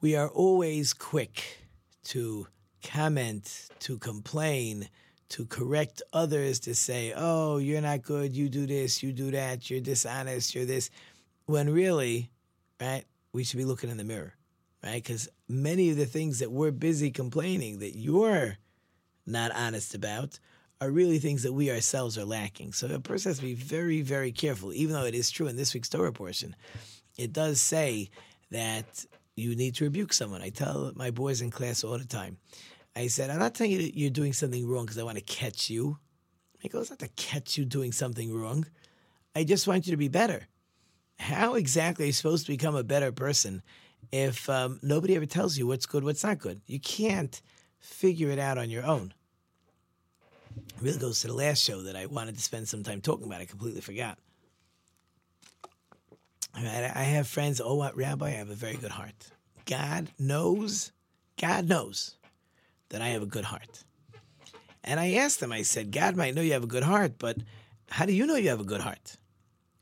We 0.00 0.16
are 0.16 0.28
always 0.28 0.92
quick 0.92 1.58
to 2.04 2.46
comment, 2.82 3.68
to 3.80 3.98
complain, 3.98 4.88
to 5.30 5.46
correct 5.46 6.02
others, 6.12 6.60
to 6.60 6.74
say, 6.74 7.12
oh, 7.16 7.58
you're 7.58 7.80
not 7.80 8.02
good, 8.02 8.36
you 8.36 8.48
do 8.48 8.66
this, 8.66 9.02
you 9.02 9.12
do 9.12 9.30
that, 9.32 9.68
you're 9.68 9.80
dishonest, 9.80 10.54
you're 10.54 10.64
this, 10.64 10.90
when 11.46 11.70
really, 11.70 12.30
right, 12.80 13.04
we 13.34 13.44
should 13.44 13.58
be 13.58 13.64
looking 13.64 13.90
in 13.90 13.98
the 13.98 14.04
mirror, 14.04 14.32
right? 14.82 15.02
Because 15.02 15.28
many 15.48 15.90
of 15.90 15.96
the 15.96 16.06
things 16.06 16.38
that 16.38 16.52
we're 16.52 16.70
busy 16.70 17.10
complaining 17.10 17.80
that 17.80 17.98
you're 17.98 18.56
not 19.26 19.50
honest 19.54 19.94
about 19.94 20.38
are 20.80 20.90
really 20.90 21.18
things 21.18 21.42
that 21.42 21.52
we 21.52 21.70
ourselves 21.70 22.16
are 22.16 22.24
lacking. 22.24 22.72
So 22.72 22.86
a 22.86 23.00
person 23.00 23.30
has 23.30 23.38
to 23.38 23.44
be 23.44 23.54
very, 23.54 24.02
very 24.02 24.30
careful, 24.30 24.72
even 24.72 24.94
though 24.94 25.04
it 25.04 25.16
is 25.16 25.30
true 25.30 25.48
in 25.48 25.56
this 25.56 25.74
week's 25.74 25.88
Torah 25.88 26.12
portion. 26.12 26.54
It 27.18 27.32
does 27.32 27.60
say 27.60 28.10
that 28.52 29.04
you 29.36 29.56
need 29.56 29.74
to 29.76 29.84
rebuke 29.84 30.12
someone. 30.12 30.40
I 30.40 30.50
tell 30.50 30.92
my 30.94 31.10
boys 31.10 31.40
in 31.40 31.50
class 31.50 31.82
all 31.82 31.98
the 31.98 32.06
time. 32.06 32.38
I 32.94 33.08
said, 33.08 33.30
I'm 33.30 33.40
not 33.40 33.54
telling 33.54 33.72
you 33.72 33.82
that 33.82 33.98
you're 33.98 34.10
doing 34.10 34.32
something 34.32 34.64
wrong 34.64 34.84
because 34.84 34.98
I 34.98 35.02
want 35.02 35.18
to 35.18 35.24
catch 35.24 35.68
you. 35.68 35.98
I 36.62 36.68
go, 36.68 36.80
it's 36.80 36.90
not 36.90 37.00
to 37.00 37.08
catch 37.08 37.58
you 37.58 37.64
doing 37.64 37.90
something 37.90 38.32
wrong. 38.32 38.64
I 39.34 39.42
just 39.42 39.66
want 39.66 39.86
you 39.86 39.90
to 39.90 39.96
be 39.96 40.08
better. 40.08 40.46
How 41.18 41.54
exactly 41.54 42.04
are 42.04 42.06
you 42.06 42.12
supposed 42.12 42.46
to 42.46 42.52
become 42.52 42.74
a 42.74 42.84
better 42.84 43.12
person 43.12 43.62
if 44.12 44.48
um, 44.50 44.78
nobody 44.82 45.16
ever 45.16 45.26
tells 45.26 45.56
you 45.56 45.66
what's 45.66 45.86
good, 45.86 46.04
what's 46.04 46.24
not 46.24 46.38
good? 46.38 46.60
You 46.66 46.80
can't 46.80 47.40
figure 47.78 48.30
it 48.30 48.38
out 48.38 48.58
on 48.58 48.70
your 48.70 48.84
own. 48.84 49.14
It 50.56 50.82
really 50.82 50.98
goes 50.98 51.20
to 51.20 51.28
the 51.28 51.34
last 51.34 51.62
show 51.62 51.82
that 51.82 51.96
I 51.96 52.06
wanted 52.06 52.36
to 52.36 52.42
spend 52.42 52.68
some 52.68 52.82
time 52.82 53.00
talking 53.00 53.26
about. 53.26 53.40
I 53.40 53.46
completely 53.46 53.80
forgot. 53.80 54.18
I 56.56 56.60
have 56.60 57.26
friends, 57.26 57.60
oh, 57.60 57.74
what, 57.74 57.96
Rabbi, 57.96 58.26
I 58.26 58.30
have 58.30 58.50
a 58.50 58.54
very 58.54 58.76
good 58.76 58.92
heart. 58.92 59.30
God 59.66 60.08
knows, 60.18 60.92
God 61.40 61.68
knows 61.68 62.16
that 62.90 63.02
I 63.02 63.08
have 63.08 63.22
a 63.22 63.26
good 63.26 63.44
heart. 63.44 63.82
And 64.84 65.00
I 65.00 65.14
asked 65.14 65.40
them, 65.40 65.50
I 65.50 65.62
said, 65.62 65.90
God 65.90 66.14
might 66.14 66.34
know 66.34 66.42
you 66.42 66.52
have 66.52 66.62
a 66.62 66.68
good 66.68 66.84
heart, 66.84 67.14
but 67.18 67.38
how 67.90 68.06
do 68.06 68.12
you 68.12 68.26
know 68.26 68.36
you 68.36 68.50
have 68.50 68.60
a 68.60 68.64
good 68.64 68.82
heart? 68.82 69.16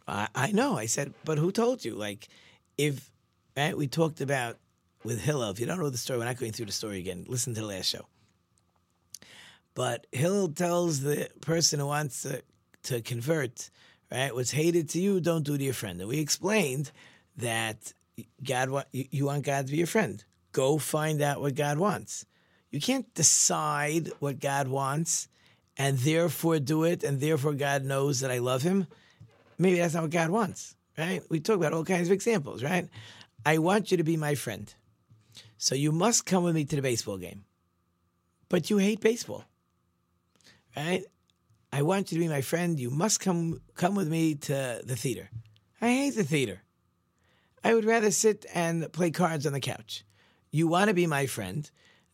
I, 0.06 0.28
I 0.34 0.52
know. 0.52 0.76
I 0.76 0.86
said, 0.86 1.14
but 1.24 1.38
who 1.38 1.52
told 1.52 1.84
you? 1.84 1.94
Like, 1.94 2.28
if 2.78 3.10
right? 3.56 3.76
We 3.76 3.86
talked 3.86 4.20
about 4.20 4.58
with 5.04 5.20
Hillel. 5.20 5.50
If 5.50 5.60
you 5.60 5.66
don't 5.66 5.78
know 5.78 5.90
the 5.90 5.98
story, 5.98 6.18
we're 6.18 6.24
not 6.24 6.38
going 6.38 6.52
through 6.52 6.66
the 6.66 6.72
story 6.72 6.98
again. 6.98 7.24
Listen 7.28 7.54
to 7.54 7.60
the 7.60 7.66
last 7.66 7.86
show. 7.86 8.06
But 9.74 10.06
Hillel 10.12 10.48
tells 10.48 11.00
the 11.00 11.28
person 11.40 11.80
who 11.80 11.86
wants 11.86 12.22
to, 12.22 12.42
to 12.84 13.00
convert, 13.00 13.70
right? 14.10 14.34
What's 14.34 14.50
hated 14.50 14.88
to 14.90 15.00
you, 15.00 15.20
don't 15.20 15.44
do 15.44 15.56
to 15.56 15.64
your 15.64 15.74
friend. 15.74 16.00
And 16.00 16.08
we 16.08 16.18
explained 16.18 16.90
that 17.36 17.92
God 18.44 18.84
you 18.92 19.24
want 19.24 19.44
God 19.44 19.66
to 19.66 19.72
be 19.72 19.78
your 19.78 19.86
friend. 19.86 20.22
Go 20.52 20.76
find 20.78 21.22
out 21.22 21.40
what 21.40 21.54
God 21.54 21.78
wants. 21.78 22.26
You 22.70 22.80
can't 22.80 23.12
decide 23.14 24.10
what 24.18 24.38
God 24.38 24.68
wants 24.68 25.28
and 25.78 25.98
therefore 25.98 26.58
do 26.58 26.84
it, 26.84 27.02
and 27.02 27.18
therefore 27.18 27.54
God 27.54 27.82
knows 27.82 28.20
that 28.20 28.30
I 28.30 28.38
love 28.38 28.60
him. 28.60 28.86
Maybe 29.58 29.78
that's 29.78 29.94
not 29.94 30.02
what 30.02 30.10
God 30.10 30.30
wants, 30.30 30.74
right? 30.98 31.22
We 31.28 31.40
talk 31.40 31.56
about 31.56 31.72
all 31.72 31.84
kinds 31.84 32.08
of 32.08 32.12
examples, 32.12 32.62
right? 32.62 32.88
I 33.44 33.58
want 33.58 33.90
you 33.90 33.96
to 33.96 34.04
be 34.04 34.16
my 34.16 34.34
friend. 34.34 34.72
So 35.58 35.74
you 35.74 35.92
must 35.92 36.26
come 36.26 36.44
with 36.44 36.54
me 36.54 36.64
to 36.64 36.76
the 36.76 36.82
baseball 36.82 37.18
game. 37.18 37.44
But 38.48 38.70
you 38.70 38.78
hate 38.78 39.00
baseball. 39.00 39.44
Right? 40.76 41.04
I 41.72 41.82
want 41.82 42.12
you 42.12 42.18
to 42.18 42.24
be 42.24 42.28
my 42.28 42.40
friend. 42.42 42.78
You 42.78 42.90
must 42.90 43.20
come 43.20 43.60
come 43.74 43.94
with 43.94 44.08
me 44.08 44.34
to 44.34 44.80
the 44.84 44.96
theater. 44.96 45.30
I 45.80 45.88
hate 45.88 46.16
the 46.16 46.24
theater. 46.24 46.62
I 47.64 47.74
would 47.74 47.84
rather 47.84 48.10
sit 48.10 48.44
and 48.54 48.92
play 48.92 49.10
cards 49.10 49.46
on 49.46 49.52
the 49.52 49.60
couch. 49.60 50.04
You 50.50 50.68
want 50.68 50.88
to 50.88 50.94
be 50.94 51.06
my 51.06 51.26
friend, 51.26 51.70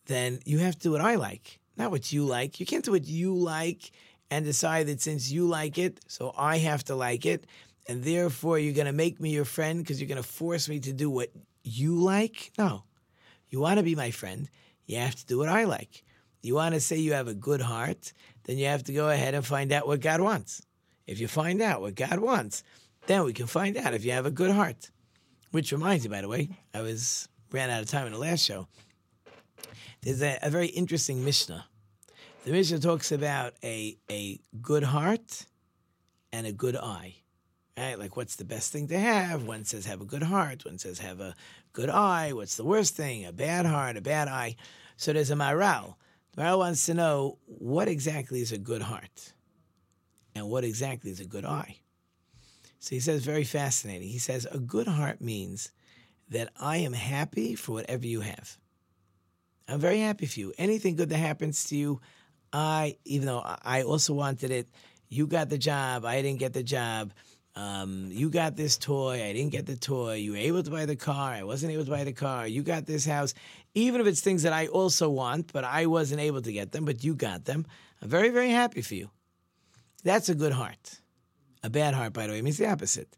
then 0.06 0.40
you 0.44 0.58
have 0.58 0.74
to 0.74 0.80
do 0.80 0.92
what 0.92 1.00
I 1.00 1.16
like, 1.16 1.58
not 1.76 1.90
what 1.90 2.12
you 2.12 2.24
like. 2.24 2.60
You 2.60 2.66
can't 2.66 2.84
do 2.84 2.92
what 2.92 3.06
you 3.06 3.34
like 3.34 3.90
and 4.30 4.44
decide 4.44 4.86
that 4.88 5.00
since 5.00 5.30
you 5.30 5.46
like 5.46 5.78
it, 5.78 6.00
so 6.06 6.34
I 6.36 6.58
have 6.58 6.84
to 6.84 6.94
like 6.94 7.24
it, 7.26 7.46
and 7.86 8.04
therefore 8.04 8.58
you're 8.58 8.74
going 8.74 8.86
to 8.86 8.92
make 8.92 9.20
me 9.20 9.30
your 9.30 9.44
friend 9.44 9.82
because 9.82 10.00
you're 10.00 10.08
going 10.08 10.22
to 10.22 10.28
force 10.28 10.68
me 10.68 10.80
to 10.80 10.92
do 10.92 11.08
what 11.08 11.30
you 11.62 11.96
like. 11.96 12.52
No. 12.58 12.84
You 13.48 13.60
want 13.60 13.78
to 13.78 13.82
be 13.82 13.94
my 13.94 14.10
friend, 14.10 14.48
you 14.86 14.98
have 14.98 15.14
to 15.14 15.26
do 15.26 15.38
what 15.38 15.48
I 15.48 15.64
like. 15.64 16.04
You 16.42 16.54
want 16.54 16.74
to 16.74 16.80
say 16.80 16.96
you 16.96 17.14
have 17.14 17.28
a 17.28 17.34
good 17.34 17.60
heart, 17.60 18.12
then 18.44 18.58
you 18.58 18.66
have 18.66 18.84
to 18.84 18.92
go 18.92 19.08
ahead 19.08 19.34
and 19.34 19.44
find 19.44 19.72
out 19.72 19.86
what 19.86 20.00
God 20.00 20.20
wants. 20.20 20.62
If 21.06 21.20
you 21.20 21.28
find 21.28 21.62
out 21.62 21.80
what 21.80 21.94
God 21.94 22.18
wants, 22.20 22.62
then 23.06 23.24
we 23.24 23.32
can 23.32 23.46
find 23.46 23.76
out 23.76 23.94
if 23.94 24.04
you 24.04 24.12
have 24.12 24.26
a 24.26 24.30
good 24.30 24.50
heart. 24.50 24.90
Which 25.50 25.72
reminds 25.72 26.04
me, 26.04 26.10
by 26.10 26.20
the 26.20 26.28
way, 26.28 26.50
I 26.74 26.82
was 26.82 27.28
ran 27.50 27.70
out 27.70 27.82
of 27.82 27.88
time 27.88 28.06
in 28.06 28.12
the 28.12 28.18
last 28.18 28.44
show. 28.44 28.68
There's 30.02 30.22
a, 30.22 30.38
a 30.42 30.50
very 30.50 30.66
interesting 30.66 31.24
Mishnah. 31.24 31.64
The 32.44 32.52
Mishnah 32.52 32.78
talks 32.78 33.12
about 33.12 33.54
a 33.62 33.98
a 34.10 34.40
good 34.62 34.84
heart 34.84 35.46
and 36.32 36.46
a 36.46 36.52
good 36.52 36.76
eye. 36.76 37.16
Right? 37.76 37.98
Like 37.98 38.16
what's 38.16 38.36
the 38.36 38.44
best 38.44 38.72
thing 38.72 38.88
to 38.88 38.98
have? 38.98 39.44
One 39.44 39.64
says 39.64 39.86
have 39.86 40.00
a 40.00 40.06
good 40.06 40.22
heart, 40.22 40.64
one 40.64 40.78
says 40.78 40.98
have 41.00 41.20
a 41.20 41.34
good 41.72 41.90
eye. 41.90 42.32
What's 42.32 42.56
the 42.56 42.64
worst 42.64 42.96
thing? 42.96 43.24
A 43.24 43.32
bad 43.32 43.66
heart, 43.66 43.96
a 43.96 44.00
bad 44.00 44.28
eye. 44.28 44.56
So 44.96 45.12
there's 45.12 45.30
a 45.30 45.34
Maharal. 45.34 45.94
The 46.32 46.42
Maharal 46.42 46.58
wants 46.58 46.86
to 46.86 46.94
know 46.94 47.38
what 47.46 47.88
exactly 47.88 48.40
is 48.40 48.52
a 48.52 48.58
good 48.58 48.82
heart 48.82 49.32
and 50.34 50.48
what 50.48 50.64
exactly 50.64 51.10
is 51.10 51.20
a 51.20 51.24
good 51.24 51.44
eye. 51.44 51.78
So 52.78 52.94
he 52.94 53.00
says, 53.00 53.24
very 53.24 53.44
fascinating. 53.44 54.08
He 54.08 54.18
says, 54.18 54.46
a 54.50 54.58
good 54.58 54.86
heart 54.86 55.20
means 55.20 55.72
that 56.28 56.50
I 56.60 56.78
am 56.78 56.92
happy 56.92 57.54
for 57.54 57.72
whatever 57.72 58.06
you 58.06 58.20
have. 58.20 58.56
I'm 59.68 59.80
very 59.80 60.00
happy 60.00 60.26
for 60.26 60.40
you. 60.40 60.52
Anything 60.58 60.96
good 60.96 61.10
that 61.10 61.18
happens 61.18 61.64
to 61.64 61.76
you, 61.76 62.00
I, 62.52 62.96
even 63.04 63.26
though 63.26 63.42
I 63.44 63.82
also 63.82 64.14
wanted 64.14 64.50
it, 64.50 64.68
you 65.08 65.26
got 65.26 65.48
the 65.48 65.58
job, 65.58 66.04
I 66.04 66.22
didn't 66.22 66.38
get 66.38 66.52
the 66.52 66.62
job. 66.62 67.12
Um, 67.56 68.08
you 68.12 68.30
got 68.30 68.56
this 68.56 68.78
toy, 68.78 69.24
I 69.24 69.32
didn't 69.32 69.50
get 69.50 69.66
the 69.66 69.76
toy. 69.76 70.14
You 70.14 70.32
were 70.32 70.38
able 70.38 70.62
to 70.62 70.70
buy 70.70 70.86
the 70.86 70.96
car, 70.96 71.32
I 71.32 71.42
wasn't 71.42 71.72
able 71.72 71.84
to 71.84 71.90
buy 71.90 72.04
the 72.04 72.12
car. 72.12 72.46
You 72.46 72.62
got 72.62 72.86
this 72.86 73.04
house. 73.04 73.34
Even 73.74 74.00
if 74.00 74.06
it's 74.06 74.20
things 74.20 74.44
that 74.44 74.52
I 74.52 74.66
also 74.68 75.08
want, 75.10 75.52
but 75.52 75.64
I 75.64 75.86
wasn't 75.86 76.20
able 76.20 76.42
to 76.42 76.52
get 76.52 76.72
them, 76.72 76.84
but 76.84 77.02
you 77.02 77.14
got 77.14 77.44
them. 77.44 77.66
I'm 78.00 78.08
very, 78.08 78.28
very 78.30 78.50
happy 78.50 78.82
for 78.82 78.94
you. 78.94 79.10
That's 80.04 80.28
a 80.28 80.34
good 80.34 80.52
heart. 80.52 81.00
A 81.64 81.70
bad 81.70 81.94
heart, 81.94 82.12
by 82.12 82.26
the 82.26 82.32
way, 82.32 82.42
means 82.42 82.58
the 82.58 82.70
opposite. 82.70 83.16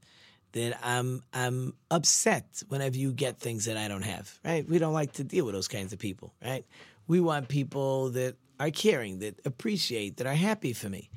That 0.52 0.78
I'm 0.82 1.22
I'm 1.32 1.74
upset 1.90 2.62
whenever 2.68 2.96
you 2.96 3.12
get 3.12 3.38
things 3.38 3.66
that 3.66 3.76
I 3.76 3.86
don't 3.86 4.02
have. 4.02 4.38
Right? 4.44 4.68
We 4.68 4.78
don't 4.78 4.94
like 4.94 5.12
to 5.12 5.24
deal 5.24 5.44
with 5.44 5.54
those 5.54 5.68
kinds 5.68 5.92
of 5.92 5.98
people. 5.98 6.34
Right? 6.44 6.64
We 7.06 7.20
want 7.20 7.48
people 7.48 8.10
that 8.10 8.36
are 8.60 8.70
caring, 8.70 9.18
that 9.20 9.40
appreciate, 9.44 10.18
that 10.18 10.26
are 10.26 10.34
happy 10.34 10.72
for 10.72 10.88
me. 10.88 11.10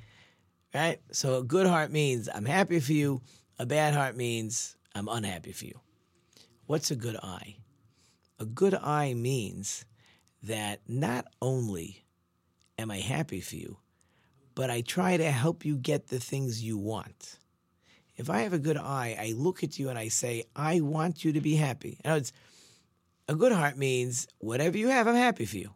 Right? 0.73 0.99
So 1.11 1.37
a 1.37 1.43
good 1.43 1.67
heart 1.67 1.91
means 1.91 2.27
I'm 2.33 2.45
happy 2.45 2.79
for 2.79 2.93
you. 2.93 3.21
A 3.59 3.65
bad 3.67 3.93
heart 3.93 4.17
means 4.17 4.75
I'm 4.95 5.07
unhappy 5.07 5.51
for 5.51 5.65
you. 5.65 5.79
What's 6.65 6.89
a 6.89 6.95
good 6.95 7.17
eye? 7.17 7.57
A 8.39 8.45
good 8.45 8.73
eye 8.73 9.13
means 9.13 9.85
that 10.41 10.79
not 10.87 11.25
only 11.41 12.05
am 12.79 12.89
I 12.89 12.97
happy 12.97 13.41
for 13.41 13.55
you, 13.55 13.77
but 14.55 14.69
I 14.69 14.81
try 14.81 15.17
to 15.17 15.31
help 15.31 15.65
you 15.65 15.77
get 15.77 16.07
the 16.07 16.19
things 16.19 16.63
you 16.63 16.77
want. 16.77 17.37
If 18.15 18.29
I 18.29 18.41
have 18.41 18.53
a 18.53 18.59
good 18.59 18.77
eye, 18.77 19.17
I 19.19 19.33
look 19.35 19.63
at 19.63 19.77
you 19.77 19.89
and 19.89 19.99
I 19.99 20.07
say, 20.07 20.45
I 20.55 20.81
want 20.81 21.25
you 21.25 21.33
to 21.33 21.41
be 21.41 21.55
happy. 21.55 21.99
Now, 22.05 22.15
it's 22.15 22.31
a 23.27 23.35
good 23.35 23.51
heart 23.51 23.77
means 23.77 24.27
whatever 24.39 24.77
you 24.77 24.89
have, 24.89 25.07
I'm 25.07 25.15
happy 25.15 25.45
for 25.45 25.57
you. 25.57 25.71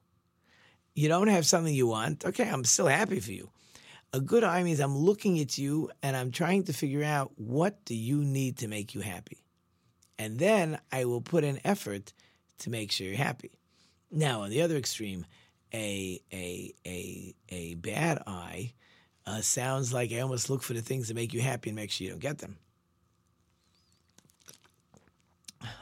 You 0.97 1.09
don't 1.09 1.27
have 1.27 1.45
something 1.45 1.75
you 1.75 1.85
want, 1.85 2.25
okay, 2.25 2.49
I'm 2.49 2.63
still 2.63 2.87
happy 2.87 3.19
for 3.19 3.31
you. 3.31 3.51
A 4.13 4.19
good 4.19 4.43
eye 4.43 4.63
means 4.63 4.79
I'm 4.79 4.97
looking 4.97 5.39
at 5.39 5.55
you 5.55 5.91
and 6.01 6.17
I'm 6.17 6.31
trying 6.31 6.63
to 6.63 6.73
figure 6.73 7.03
out 7.03 7.33
what 7.35 7.85
do 7.85 7.93
you 7.93 8.23
need 8.23 8.57
to 8.57 8.67
make 8.67 8.95
you 8.95 9.01
happy. 9.01 9.37
And 10.17 10.39
then 10.39 10.79
I 10.91 11.05
will 11.05 11.21
put 11.21 11.43
in 11.43 11.59
effort 11.63 12.13
to 12.61 12.71
make 12.71 12.91
sure 12.91 13.05
you're 13.05 13.15
happy. 13.15 13.51
Now, 14.09 14.41
on 14.41 14.49
the 14.49 14.63
other 14.63 14.75
extreme, 14.75 15.27
a 15.71 16.19
a 16.33 16.73
a 16.83 17.35
a 17.49 17.75
bad 17.75 18.23
eye 18.25 18.73
uh, 19.27 19.41
sounds 19.41 19.93
like 19.93 20.11
I 20.11 20.21
almost 20.21 20.49
look 20.49 20.63
for 20.63 20.73
the 20.73 20.81
things 20.81 21.09
that 21.09 21.13
make 21.13 21.31
you 21.31 21.41
happy 21.41 21.69
and 21.69 21.75
make 21.75 21.91
sure 21.91 22.05
you 22.05 22.11
don't 22.11 22.19
get 22.19 22.39
them. 22.39 22.57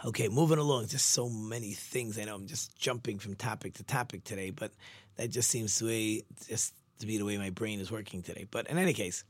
Okay, 0.04 0.28
moving 0.28 0.58
along. 0.58 0.88
Just 0.88 1.12
so 1.12 1.30
many 1.30 1.72
things. 1.72 2.20
I 2.20 2.26
know 2.26 2.36
I'm 2.36 2.48
just 2.48 2.76
jumping 2.78 3.20
from 3.20 3.36
topic 3.36 3.76
to 3.76 3.84
topic 3.84 4.24
today, 4.24 4.50
but 4.50 4.72
that 5.18 5.30
just 5.30 5.50
seems 5.50 5.78
to 5.80 5.86
be 5.86 6.26
just 6.48 6.74
to 7.00 7.06
be 7.06 7.18
the 7.18 7.26
way 7.26 7.38
my 7.38 7.50
brain 7.50 7.80
is 7.80 7.92
working 7.92 8.22
today. 8.22 8.46
But 8.50 8.68
in 8.68 8.78
any 8.78 8.94
case, 8.94 9.24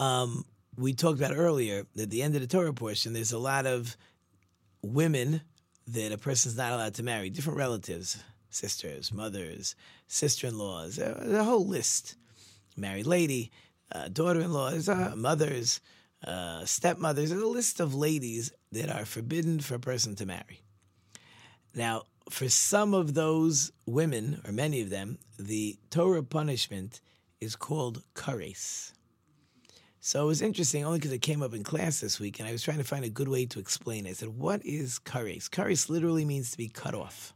um, 0.00 0.44
we 0.76 0.92
talked 0.92 1.18
about 1.18 1.36
earlier 1.36 1.84
at 1.98 2.10
the 2.10 2.22
end 2.22 2.34
of 2.34 2.40
the 2.40 2.46
Torah 2.46 2.72
portion. 2.72 3.12
There's 3.12 3.32
a 3.32 3.38
lot 3.38 3.66
of 3.66 3.96
women 4.82 5.42
that 5.88 6.12
a 6.12 6.18
person's 6.18 6.56
not 6.56 6.72
allowed 6.72 6.94
to 6.94 7.02
marry, 7.02 7.30
different 7.30 7.58
relatives 7.58 8.22
sisters, 8.50 9.12
mothers, 9.12 9.76
sister 10.06 10.46
in 10.46 10.58
laws, 10.58 10.98
a, 10.98 11.44
whole 11.44 11.66
list. 11.66 12.16
Married 12.76 13.06
lady, 13.06 13.50
uh, 13.92 14.08
daughter 14.08 14.40
in 14.40 14.52
laws, 14.52 14.88
uh, 14.88 15.12
mothers, 15.16 15.80
uh, 16.26 16.64
stepmothers. 16.64 17.30
There's 17.30 17.42
a 17.42 17.46
list 17.46 17.80
of 17.80 17.94
ladies 17.94 18.52
that 18.72 18.88
are 18.88 19.04
forbidden 19.04 19.60
for 19.60 19.74
a 19.74 19.80
person 19.80 20.14
to 20.16 20.26
marry. 20.26 20.62
Now, 21.74 22.04
for 22.30 22.48
some 22.48 22.94
of 22.94 23.14
those 23.14 23.72
women, 23.86 24.40
or 24.46 24.52
many 24.52 24.80
of 24.80 24.90
them, 24.90 25.18
the 25.38 25.78
Torah 25.90 26.22
punishment 26.22 27.00
is 27.40 27.56
called 27.56 28.02
kares. 28.14 28.92
So 30.00 30.24
it 30.24 30.26
was 30.26 30.42
interesting 30.42 30.84
only 30.84 30.98
because 30.98 31.12
it 31.12 31.18
came 31.18 31.42
up 31.42 31.54
in 31.54 31.64
class 31.64 32.00
this 32.00 32.20
week, 32.20 32.38
and 32.38 32.48
I 32.48 32.52
was 32.52 32.62
trying 32.62 32.78
to 32.78 32.84
find 32.84 33.04
a 33.04 33.10
good 33.10 33.28
way 33.28 33.46
to 33.46 33.58
explain 33.58 34.06
it. 34.06 34.10
I 34.10 34.12
said, 34.12 34.30
What 34.30 34.64
is 34.64 34.98
kares? 34.98 35.48
Kares 35.48 35.88
literally 35.88 36.24
means 36.24 36.50
to 36.52 36.56
be 36.56 36.68
cut 36.68 36.94
off. 36.94 37.34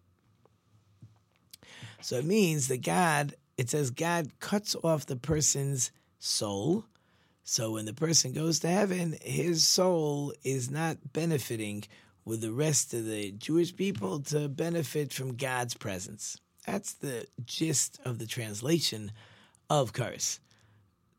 So 2.00 2.16
it 2.16 2.24
means 2.24 2.68
that 2.68 2.83
God, 2.83 3.35
it 3.57 3.70
says 3.70 3.90
God 3.90 4.38
cuts 4.40 4.74
off 4.83 5.07
the 5.07 5.16
person's 5.16 5.92
soul. 6.18 6.85
So 7.44 7.72
when 7.72 7.85
the 7.85 7.94
person 7.94 8.33
goes 8.33 8.61
to 8.61 8.68
heaven, 8.68 9.16
his 9.22 9.66
soul 9.66 10.33
is 10.44 10.70
not 10.70 11.12
benefiting 11.12 11.85
with 12.24 12.40
the 12.40 12.52
rest 12.52 12.94
of 12.94 13.04
the 13.06 13.32
Jewish 13.32 13.74
people 13.74 14.20
to 14.20 14.48
benefit 14.48 15.12
from 15.12 15.37
God's 15.37 15.74
presence. 15.74 16.38
That's 16.66 16.92
the 16.94 17.26
gist 17.44 17.98
of 18.04 18.18
the 18.18 18.26
translation 18.26 19.12
of 19.68 19.92
kares. 19.92 20.38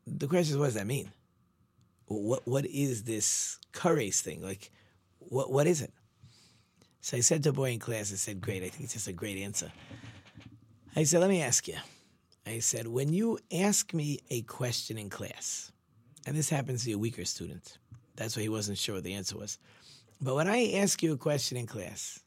The 0.06 0.26
question 0.26 0.54
is, 0.54 0.58
what 0.58 0.66
does 0.66 0.74
that 0.74 0.86
mean? 0.86 1.10
What 2.06 2.46
what 2.46 2.66
is 2.66 3.04
this 3.04 3.58
kares 3.72 4.20
thing? 4.20 4.42
Like, 4.42 4.70
what 5.18 5.50
what 5.50 5.66
is 5.66 5.82
it? 5.82 5.92
So 7.00 7.16
I 7.16 7.20
said 7.20 7.42
to 7.42 7.50
a 7.50 7.52
boy 7.52 7.72
in 7.72 7.78
class, 7.78 8.12
I 8.12 8.16
said, 8.16 8.40
"Great, 8.40 8.62
I 8.62 8.68
think 8.68 8.84
it's 8.84 8.94
just 8.94 9.08
a 9.08 9.12
great 9.12 9.38
answer." 9.38 9.70
I 10.96 11.02
said, 11.02 11.20
let 11.20 11.30
me 11.30 11.42
ask 11.42 11.66
you. 11.66 11.74
I 12.46 12.60
said, 12.60 12.86
when 12.86 13.12
you 13.12 13.40
ask 13.52 13.92
me 13.92 14.20
a 14.30 14.42
question 14.42 14.96
in 14.96 15.10
class, 15.10 15.72
and 16.24 16.36
this 16.36 16.48
happens 16.48 16.82
to 16.82 16.86
be 16.86 16.92
a 16.92 16.98
weaker 16.98 17.24
student, 17.24 17.78
that's 18.14 18.36
why 18.36 18.42
he 18.42 18.48
wasn't 18.48 18.78
sure 18.78 18.94
what 18.94 19.04
the 19.04 19.14
answer 19.14 19.36
was. 19.36 19.58
But 20.20 20.34
when 20.34 20.48
I 20.48 20.72
ask 20.74 21.02
you 21.02 21.12
a 21.12 21.18
question 21.18 21.56
in 21.56 21.66
class, 21.66 22.20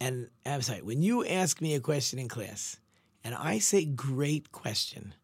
and 0.00 0.28
I'm 0.46 0.62
sorry, 0.62 0.82
when 0.82 1.02
you 1.02 1.24
ask 1.24 1.60
me 1.60 1.74
a 1.74 1.80
question 1.80 2.18
in 2.18 2.28
class, 2.28 2.78
and 3.24 3.34
I 3.34 3.58
say, 3.58 3.84
great 3.84 4.50
question, 4.50 5.14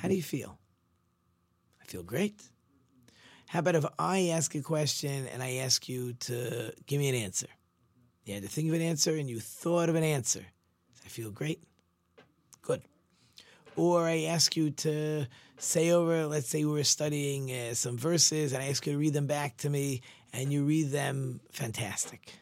how 0.00 0.08
do 0.08 0.14
you 0.14 0.22
feel? 0.22 0.58
I 1.80 1.84
feel 1.84 2.02
great. 2.02 2.42
How 3.48 3.58
about 3.58 3.74
if 3.74 3.84
I 3.98 4.28
ask 4.28 4.54
a 4.54 4.62
question 4.62 5.26
and 5.26 5.42
I 5.42 5.56
ask 5.56 5.88
you 5.88 6.14
to 6.14 6.72
give 6.86 6.98
me 6.98 7.10
an 7.10 7.14
answer? 7.14 7.48
You 8.24 8.34
had 8.34 8.44
to 8.44 8.48
think 8.48 8.68
of 8.68 8.74
an 8.74 8.82
answer 8.82 9.14
and 9.16 9.28
you 9.28 9.40
thought 9.40 9.88
of 9.88 9.94
an 9.94 10.04
answer. 10.04 10.46
I 11.04 11.08
feel 11.08 11.30
great? 11.30 11.62
Good. 12.62 12.82
Or 13.76 14.06
I 14.06 14.22
ask 14.22 14.56
you 14.56 14.70
to 14.70 15.26
say 15.58 15.90
over, 15.90 16.26
let's 16.26 16.48
say 16.48 16.64
we 16.64 16.72
were 16.72 16.84
studying 16.84 17.50
uh, 17.50 17.74
some 17.74 17.98
verses 17.98 18.52
and 18.52 18.62
I 18.62 18.68
ask 18.68 18.86
you 18.86 18.94
to 18.94 18.98
read 18.98 19.12
them 19.12 19.26
back 19.26 19.58
to 19.58 19.70
me 19.70 20.02
and 20.32 20.52
you 20.52 20.64
read 20.64 20.90
them 20.90 21.40
fantastic. 21.50 22.32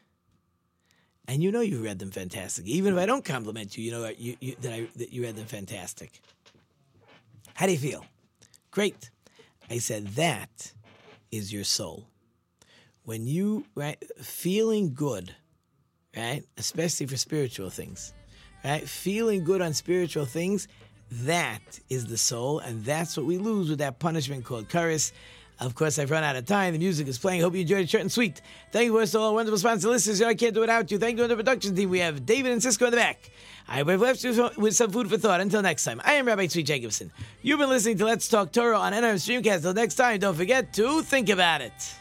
And 1.26 1.42
you 1.42 1.52
know 1.52 1.60
you 1.60 1.82
read 1.82 1.98
them 1.98 2.10
fantastic. 2.10 2.66
Even 2.66 2.94
if 2.94 2.98
I 2.98 3.06
don't 3.06 3.24
compliment 3.24 3.76
you, 3.76 3.84
you 3.84 3.92
know 3.92 4.08
you, 4.16 4.36
you, 4.40 4.56
that, 4.62 4.72
I, 4.72 4.88
that 4.96 5.12
you 5.12 5.22
read 5.22 5.36
them 5.36 5.46
fantastic. 5.46 6.20
How 7.54 7.66
do 7.66 7.72
you 7.72 7.78
feel? 7.78 8.04
Great. 8.70 9.10
I 9.68 9.78
said 9.78 10.08
that 10.08 10.72
is 11.30 11.52
your 11.52 11.64
soul. 11.64 12.06
When 13.04 13.26
you 13.26 13.64
right 13.74 14.02
feeling 14.20 14.94
good, 14.94 15.34
right, 16.16 16.42
especially 16.56 17.06
for 17.06 17.16
spiritual 17.16 17.70
things, 17.70 18.12
right, 18.64 18.88
feeling 18.88 19.44
good 19.44 19.62
on 19.62 19.72
spiritual 19.72 20.24
things, 20.24 20.68
that 21.10 21.80
is 21.88 22.06
the 22.06 22.18
soul, 22.18 22.60
and 22.60 22.84
that's 22.84 23.16
what 23.16 23.26
we 23.26 23.38
lose 23.38 23.68
with 23.68 23.80
that 23.80 23.98
punishment 23.98 24.44
called 24.44 24.68
kares. 24.68 25.12
Of 25.60 25.74
course, 25.74 25.98
I've 25.98 26.10
run 26.10 26.24
out 26.24 26.36
of 26.36 26.46
time. 26.46 26.72
The 26.72 26.78
music 26.78 27.06
is 27.06 27.18
playing. 27.18 27.42
Hope 27.42 27.54
you 27.54 27.60
enjoyed 27.60 27.80
it 27.80 27.90
short 27.90 28.00
and 28.00 28.10
sweet. 28.10 28.40
Thank 28.72 28.86
you 28.86 29.06
for 29.06 29.18
all 29.18 29.28
our 29.28 29.34
wonderful 29.34 29.58
sponsors, 29.58 29.84
listeners. 29.84 30.22
I 30.22 30.34
can't 30.34 30.54
do 30.54 30.60
it 30.60 30.62
without 30.62 30.90
you. 30.90 30.98
Thank 30.98 31.18
you 31.18 31.24
to 31.24 31.28
the 31.28 31.36
production 31.36 31.76
team. 31.76 31.90
We 31.90 31.98
have 31.98 32.24
David 32.24 32.52
and 32.52 32.62
Cisco 32.62 32.86
in 32.86 32.92
the 32.92 32.96
back. 32.96 33.30
I 33.68 33.76
have 33.76 34.00
left 34.00 34.24
you 34.24 34.50
with 34.56 34.74
some 34.74 34.90
food 34.90 35.10
for 35.10 35.18
thought. 35.18 35.40
Until 35.40 35.60
next 35.60 35.84
time, 35.84 36.00
I 36.02 36.14
am 36.14 36.26
Rabbi 36.26 36.46
Tzvi 36.46 36.64
Jacobson. 36.64 37.12
You've 37.42 37.58
been 37.58 37.68
listening 37.68 37.98
to 37.98 38.06
Let's 38.06 38.26
Talk 38.26 38.52
Torah 38.52 38.78
on 38.78 38.94
NRM 38.94 39.16
Streamcast. 39.16 39.56
Until 39.56 39.74
next 39.74 39.96
time, 39.96 40.18
don't 40.18 40.34
forget 40.34 40.72
to 40.74 41.02
think 41.02 41.28
about 41.28 41.60
it. 41.60 41.99